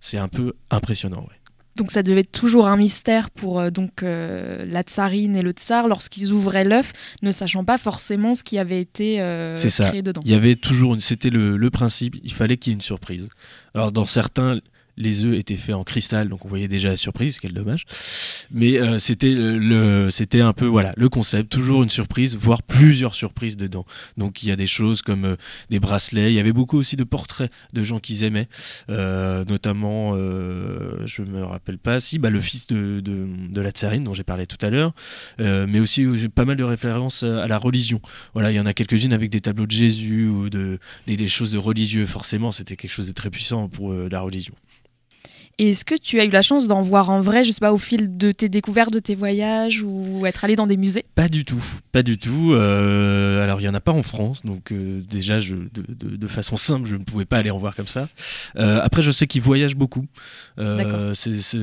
c'est 0.00 0.18
un 0.18 0.28
peu 0.28 0.54
impressionnant. 0.70 1.20
ouais. 1.20 1.38
Donc 1.78 1.90
ça 1.92 2.02
devait 2.02 2.20
être 2.20 2.32
toujours 2.32 2.66
un 2.66 2.76
mystère 2.76 3.30
pour 3.30 3.60
euh, 3.60 3.70
donc 3.70 4.02
euh, 4.02 4.66
la 4.68 4.82
tsarine 4.82 5.36
et 5.36 5.42
le 5.42 5.52
tsar 5.52 5.86
lorsqu'ils 5.88 6.32
ouvraient 6.32 6.64
l'œuf, 6.64 6.92
ne 7.22 7.30
sachant 7.30 7.64
pas 7.64 7.78
forcément 7.78 8.34
ce 8.34 8.42
qui 8.42 8.58
avait 8.58 8.80
été 8.80 9.20
euh, 9.20 9.54
C'est 9.56 9.70
ça. 9.70 9.86
créé 9.88 10.02
dedans. 10.02 10.20
Il 10.24 10.30
y 10.32 10.34
avait 10.34 10.56
toujours 10.56 10.94
une, 10.94 11.00
c'était 11.00 11.30
le, 11.30 11.56
le 11.56 11.70
principe, 11.70 12.16
il 12.24 12.32
fallait 12.32 12.56
qu'il 12.56 12.72
y 12.72 12.74
ait 12.74 12.74
une 12.74 12.80
surprise. 12.82 13.28
Alors 13.74 13.92
dans 13.92 14.06
certains, 14.06 14.60
les 14.98 15.24
œufs 15.24 15.38
étaient 15.38 15.56
faits 15.56 15.74
en 15.74 15.84
cristal, 15.84 16.28
donc 16.28 16.44
on 16.44 16.48
voyait 16.48 16.68
déjà 16.68 16.90
la 16.90 16.96
surprise, 16.96 17.38
quel 17.38 17.52
dommage. 17.52 17.84
Mais 18.50 18.78
euh, 18.78 18.98
c'était 18.98 19.32
le, 19.32 20.10
c'était 20.10 20.40
un 20.40 20.52
peu 20.52 20.66
voilà 20.66 20.92
le 20.96 21.08
concept, 21.08 21.50
toujours 21.50 21.82
une 21.82 21.90
surprise, 21.90 22.36
voire 22.36 22.62
plusieurs 22.62 23.14
surprises 23.14 23.56
dedans. 23.56 23.86
Donc 24.16 24.42
il 24.42 24.48
y 24.48 24.52
a 24.52 24.56
des 24.56 24.66
choses 24.66 25.02
comme 25.02 25.24
euh, 25.24 25.36
des 25.70 25.80
bracelets. 25.80 26.32
Il 26.32 26.34
y 26.34 26.40
avait 26.40 26.52
beaucoup 26.52 26.76
aussi 26.76 26.96
de 26.96 27.04
portraits 27.04 27.50
de 27.72 27.82
gens 27.84 28.00
qu'ils 28.00 28.24
aimaient, 28.24 28.48
euh, 28.90 29.44
notamment, 29.44 30.12
euh, 30.14 31.06
je 31.06 31.22
me 31.22 31.44
rappelle 31.44 31.78
pas, 31.78 32.00
si 32.00 32.18
bah 32.18 32.30
le 32.30 32.40
fils 32.40 32.66
de, 32.66 33.00
de, 33.00 33.26
de 33.50 33.60
la 33.60 33.70
tsarine 33.70 34.04
dont 34.04 34.14
j'ai 34.14 34.24
parlé 34.24 34.46
tout 34.46 34.64
à 34.64 34.70
l'heure, 34.70 34.92
euh, 35.40 35.66
mais 35.68 35.80
aussi 35.80 36.04
euh, 36.04 36.28
pas 36.28 36.44
mal 36.44 36.56
de 36.56 36.64
références 36.64 37.22
à 37.22 37.46
la 37.46 37.58
religion. 37.58 38.00
Voilà, 38.34 38.50
il 38.52 38.54
y 38.54 38.60
en 38.60 38.66
a 38.66 38.74
quelques-unes 38.74 39.12
avec 39.12 39.30
des 39.30 39.40
tableaux 39.40 39.66
de 39.66 39.72
Jésus 39.72 40.28
ou 40.28 40.50
de 40.50 40.78
des, 41.06 41.28
choses 41.28 41.52
de 41.52 41.58
religieux. 41.58 42.06
Forcément, 42.06 42.50
c'était 42.52 42.76
quelque 42.76 42.90
chose 42.90 43.06
de 43.06 43.12
très 43.12 43.30
puissant 43.30 43.68
pour 43.68 43.92
la 43.92 44.20
religion. 44.20 44.54
Et 45.60 45.70
est-ce 45.70 45.84
que 45.84 45.96
tu 45.96 46.20
as 46.20 46.24
eu 46.24 46.30
la 46.30 46.42
chance 46.42 46.68
d'en 46.68 46.82
voir 46.82 47.10
en 47.10 47.20
vrai, 47.20 47.42
je 47.42 47.50
sais 47.50 47.58
pas, 47.60 47.72
au 47.72 47.78
fil 47.78 48.16
de 48.16 48.30
tes 48.30 48.48
découvertes, 48.48 48.92
de 48.92 49.00
tes 49.00 49.14
voyages 49.16 49.82
ou 49.84 50.24
être 50.24 50.44
allé 50.44 50.54
dans 50.54 50.68
des 50.68 50.76
musées? 50.76 51.04
Pas 51.16 51.28
du 51.28 51.44
tout, 51.44 51.62
pas 51.90 52.04
du 52.04 52.16
tout. 52.16 52.52
Euh, 52.52 53.42
alors 53.42 53.60
il 53.60 53.64
y 53.64 53.68
en 53.68 53.74
a 53.74 53.80
pas 53.80 53.90
en 53.92 54.04
France, 54.04 54.44
donc 54.44 54.70
euh, 54.70 55.00
déjà 55.10 55.40
je, 55.40 55.56
de, 55.56 55.82
de- 55.88 56.16
de 56.16 56.26
façon 56.28 56.56
simple, 56.56 56.88
je 56.88 56.94
ne 56.94 57.02
pouvais 57.02 57.24
pas 57.24 57.38
aller 57.38 57.50
en 57.50 57.58
voir 57.58 57.74
comme 57.74 57.88
ça. 57.88 58.08
Euh, 58.56 58.78
après, 58.82 59.02
je 59.02 59.10
sais 59.10 59.26
qu'ils 59.26 59.42
voyagent 59.42 59.74
beaucoup. 59.76 60.06
C'est- 61.14 61.56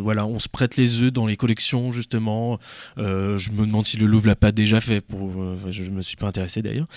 voilà, 0.00 0.26
on 0.26 0.38
se 0.38 0.48
prête 0.48 0.76
les 0.76 1.00
œufs 1.00 1.12
dans 1.12 1.26
les 1.26 1.36
collections 1.36 1.92
justement. 1.92 2.58
Je 2.98 3.50
me 3.52 3.64
demande 3.66 3.86
si 3.86 3.96
le 3.96 4.06
Louvre 4.06 4.26
l'a 4.26 4.36
pas 4.36 4.52
déjà 4.52 4.80
fait. 4.80 5.00
Pour, 5.00 5.30
je 5.70 5.82
me 5.84 6.02
suis 6.02 6.16
pas 6.16 6.26
intéressé 6.26 6.60
d'ailleurs. 6.62 6.88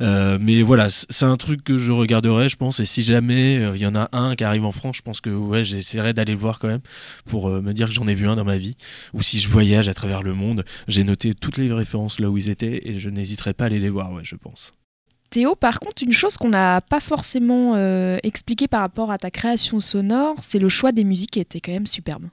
Mais 0.00 0.62
voilà, 0.62 0.88
c'est 0.90 1.24
un 1.24 1.36
truc 1.36 1.64
que 1.64 1.76
je 1.76 1.90
regarderai, 1.92 2.48
je 2.48 2.56
pense. 2.56 2.78
Et 2.80 2.84
si 2.84 3.02
jamais 3.02 3.54
il 3.74 3.80
y 3.80 3.86
en 3.86 3.96
a 3.96 4.08
un 4.12 4.36
qui 4.36 4.44
arrive 4.44 4.64
en 4.64 4.72
France, 4.72 4.96
je 4.98 5.02
pense 5.02 5.20
que 5.20 5.30
ouais, 5.30 5.64
j'essaierai 5.88 6.12
d'aller 6.12 6.32
le 6.32 6.38
voir 6.38 6.58
quand 6.58 6.68
même 6.68 6.80
pour 7.24 7.48
euh, 7.48 7.60
me 7.62 7.72
dire 7.72 7.88
que 7.88 7.94
j'en 7.94 8.06
ai 8.08 8.14
vu 8.14 8.28
un 8.28 8.36
dans 8.36 8.44
ma 8.44 8.58
vie. 8.58 8.76
Ou 9.14 9.22
si 9.22 9.40
je 9.40 9.48
voyage 9.48 9.88
à 9.88 9.94
travers 9.94 10.22
le 10.22 10.34
monde, 10.34 10.64
j'ai 10.86 11.04
noté 11.04 11.34
toutes 11.34 11.56
les 11.56 11.72
références 11.72 12.20
là 12.20 12.28
où 12.28 12.36
ils 12.36 12.50
étaient 12.50 12.88
et 12.88 12.98
je 12.98 13.08
n'hésiterai 13.08 13.54
pas 13.54 13.64
à 13.64 13.66
aller 13.68 13.78
les 13.78 13.90
voir, 13.90 14.12
ouais, 14.12 14.24
je 14.24 14.36
pense. 14.36 14.70
Théo, 15.30 15.54
par 15.54 15.80
contre, 15.80 16.02
une 16.02 16.12
chose 16.12 16.36
qu'on 16.36 16.48
n'a 16.48 16.80
pas 16.80 17.00
forcément 17.00 17.74
euh, 17.76 18.16
expliqué 18.22 18.66
par 18.66 18.80
rapport 18.80 19.10
à 19.10 19.18
ta 19.18 19.30
création 19.30 19.78
sonore, 19.78 20.36
c'est 20.40 20.58
le 20.58 20.68
choix 20.68 20.92
des 20.92 21.04
musiques 21.04 21.32
qui 21.32 21.40
était 21.40 21.60
quand 21.60 21.72
même 21.72 21.86
superbe. 21.86 22.28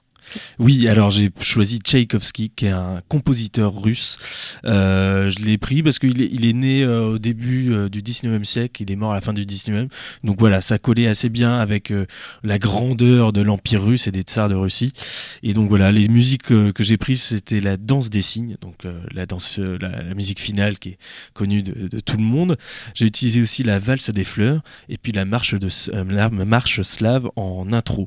Oui, 0.58 0.88
alors 0.88 1.10
j'ai 1.10 1.30
choisi 1.40 1.78
Tchaïkovski, 1.78 2.50
qui 2.50 2.66
est 2.66 2.70
un 2.70 3.02
compositeur 3.08 3.74
russe. 3.80 4.18
Euh, 4.64 5.28
je 5.30 5.44
l'ai 5.44 5.58
pris 5.58 5.82
parce 5.82 5.98
qu'il 5.98 6.22
est, 6.22 6.28
il 6.32 6.44
est 6.44 6.52
né 6.52 6.82
euh, 6.82 7.12
au 7.12 7.18
début 7.18 7.72
euh, 7.72 7.88
du 7.88 8.02
19e 8.02 8.44
siècle, 8.44 8.82
il 8.82 8.90
est 8.90 8.96
mort 8.96 9.12
à 9.12 9.14
la 9.14 9.20
fin 9.20 9.32
du 9.32 9.44
19e. 9.44 9.88
Donc 10.24 10.38
voilà, 10.38 10.60
ça 10.60 10.78
collait 10.78 11.06
assez 11.06 11.28
bien 11.28 11.58
avec 11.58 11.92
la 12.42 12.58
grandeur 12.58 13.32
de 13.32 13.40
l'Empire 13.40 13.82
russe 13.84 14.06
et 14.06 14.12
des 14.12 14.22
tsars 14.22 14.48
de 14.48 14.54
Russie. 14.54 14.92
Et 15.42 15.54
donc 15.54 15.68
voilà, 15.68 15.92
les 15.92 16.08
musiques 16.08 16.42
que 16.44 16.72
j'ai 16.80 16.96
prises, 16.96 17.22
c'était 17.22 17.60
la 17.60 17.76
danse 17.76 18.10
des 18.10 18.22
signes, 18.22 18.56
donc 18.60 18.76
la, 19.12 19.26
danse, 19.26 19.58
la, 19.58 20.14
musique 20.14 20.40
finale 20.40 20.78
qui 20.78 20.90
est 20.90 20.98
connue 21.34 21.62
de, 21.62 21.88
de 21.88 22.00
tout 22.00 22.16
le 22.16 22.22
monde. 22.22 22.56
J'ai 22.94 23.06
utilisé 23.06 23.40
aussi 23.40 23.62
la 23.62 23.78
valse 23.78 24.10
des 24.10 24.24
fleurs 24.24 24.62
et 24.88 24.96
puis 24.96 25.12
la 25.12 25.24
marche, 25.24 25.54
de, 25.54 25.68
la 26.10 26.28
marche 26.28 26.82
slave 26.82 27.28
en 27.36 27.72
intro. 27.72 28.06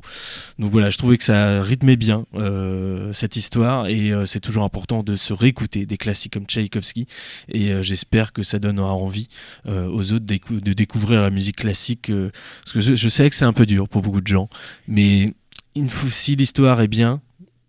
Donc 0.58 0.72
voilà, 0.72 0.90
je 0.90 0.98
trouvais 0.98 1.16
que 1.16 1.24
ça 1.24 1.62
rythmait 1.62 1.96
bien 1.96 2.09
euh, 2.34 3.12
cette 3.12 3.36
histoire 3.36 3.86
et 3.86 4.10
euh, 4.10 4.26
c'est 4.26 4.40
toujours 4.40 4.64
important 4.64 5.02
de 5.02 5.16
se 5.16 5.32
réécouter 5.32 5.86
des 5.86 5.96
classiques 5.96 6.32
comme 6.32 6.46
Tchaïkovski 6.46 7.06
et 7.48 7.72
euh, 7.72 7.82
j'espère 7.82 8.32
que 8.32 8.42
ça 8.42 8.58
donnera 8.58 8.94
envie 8.94 9.28
aux 9.66 10.12
autres 10.12 10.24
de 10.24 10.72
découvrir 10.72 11.22
la 11.22 11.30
musique 11.30 11.56
classique 11.56 12.10
parce 12.10 12.72
que 12.72 12.80
je, 12.80 12.94
je 12.94 13.08
sais 13.08 13.28
que 13.28 13.36
c'est 13.36 13.44
un 13.44 13.52
peu 13.52 13.66
dur 13.66 13.88
pour 13.88 14.02
beaucoup 14.02 14.20
de 14.20 14.26
gens 14.26 14.48
mais 14.88 15.26
il 15.74 15.90
faut, 15.90 16.08
si 16.08 16.36
l'histoire 16.36 16.80
est 16.80 16.88
bien 16.88 17.20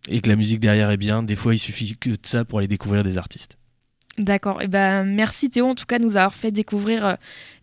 et 0.10 0.22
que 0.22 0.30
la 0.30 0.36
musique 0.36 0.60
derrière 0.60 0.90
est 0.90 0.98
bien, 0.98 1.24
des 1.24 1.36
fois 1.36 1.54
il 1.54 1.60
suffit 1.60 1.96
que 1.98 2.10
de 2.10 2.18
ça 2.24 2.46
pour 2.46 2.60
aller 2.60 2.68
découvrir 2.68 3.04
des 3.04 3.18
artistes. 3.18 3.58
D'accord. 4.18 4.62
Et 4.62 4.68
ben 4.68 5.06
merci 5.06 5.50
Théo 5.50 5.68
en 5.68 5.76
tout 5.76 5.86
cas 5.86 5.98
de 5.98 6.04
nous 6.04 6.18
avoir 6.18 6.34
fait 6.34 6.52
découvrir 6.52 7.06
euh, 7.06 7.14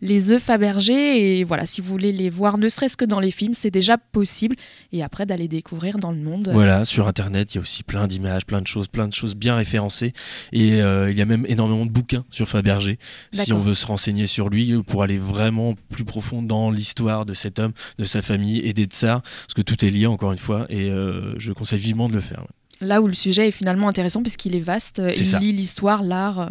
les 0.01 0.31
œufs 0.31 0.41
Fabergé 0.41 1.39
et 1.39 1.43
voilà 1.43 1.67
si 1.67 1.79
vous 1.79 1.87
voulez 1.87 2.11
les 2.11 2.29
voir 2.31 2.57
ne 2.57 2.67
serait-ce 2.69 2.97
que 2.97 3.05
dans 3.05 3.19
les 3.19 3.29
films 3.29 3.53
c'est 3.53 3.69
déjà 3.69 3.99
possible 3.99 4.55
et 4.91 5.03
après 5.03 5.27
d'aller 5.27 5.47
découvrir 5.47 5.99
dans 5.99 6.11
le 6.11 6.17
monde. 6.17 6.49
Voilà, 6.51 6.85
sur 6.85 7.07
internet, 7.07 7.53
il 7.53 7.55
y 7.55 7.57
a 7.59 7.61
aussi 7.61 7.83
plein 7.83 8.07
d'images, 8.07 8.45
plein 8.45 8.61
de 8.61 8.67
choses, 8.67 8.87
plein 8.87 9.07
de 9.07 9.13
choses 9.13 9.35
bien 9.35 9.55
référencées. 9.55 10.13
Et 10.51 10.81
euh, 10.81 11.11
il 11.11 11.17
y 11.17 11.21
a 11.21 11.25
même 11.25 11.45
énormément 11.47 11.85
de 11.85 11.91
bouquins 11.91 12.25
sur 12.31 12.49
Fabergé. 12.49 12.97
Si 13.31 13.53
on 13.53 13.59
veut 13.59 13.75
se 13.75 13.85
renseigner 13.85 14.25
sur 14.25 14.49
lui, 14.49 14.81
pour 14.83 15.03
aller 15.03 15.17
vraiment 15.17 15.75
plus 15.89 16.05
profond 16.05 16.41
dans 16.41 16.71
l'histoire 16.71 17.25
de 17.25 17.33
cet 17.33 17.59
homme, 17.59 17.73
de 17.97 18.05
sa 18.05 18.21
famille 18.21 18.59
et 18.59 18.73
des 18.73 18.85
tsars, 18.85 19.21
parce 19.21 19.53
que 19.55 19.61
tout 19.61 19.85
est 19.85 19.91
lié 19.91 20.07
encore 20.07 20.31
une 20.31 20.37
fois, 20.39 20.65
et 20.69 20.89
euh, 20.89 21.37
je 21.37 21.51
conseille 21.51 21.79
vivement 21.79 22.09
de 22.09 22.13
le 22.13 22.21
faire. 22.21 22.39
ouais. 22.39 22.58
Là 22.81 23.01
où 23.01 23.07
le 23.07 23.13
sujet 23.13 23.49
est 23.49 23.51
finalement 23.51 23.87
intéressant 23.89 24.21
puisqu'il 24.21 24.55
est 24.55 24.59
vaste, 24.61 24.99
euh, 24.99 25.11
il 25.15 25.25
ça. 25.25 25.39
lit 25.39 25.51
l'histoire, 25.51 26.01
l'art. 26.01 26.39
euh. 26.39 26.49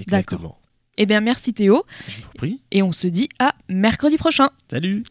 Exactement. 0.00 0.56
Eh 0.96 1.06
bien 1.06 1.20
merci 1.20 1.52
Théo 1.52 1.84
Je 2.08 2.16
vous 2.18 2.26
en 2.26 2.32
prie. 2.38 2.60
et 2.70 2.82
on 2.82 2.92
se 2.92 3.06
dit 3.06 3.28
à 3.38 3.54
mercredi 3.68 4.16
prochain. 4.16 4.48
Salut 4.70 5.02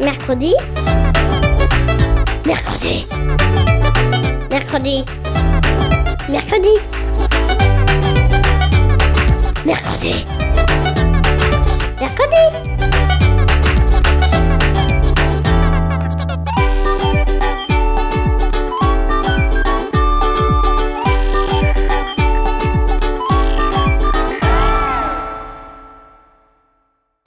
Mercredi 0.00 0.52
Mercredi 2.46 3.04
Mercredi 4.50 5.04
Mercredi 6.28 6.68
Mercredi 9.66 10.24
Mercredi 12.00 12.69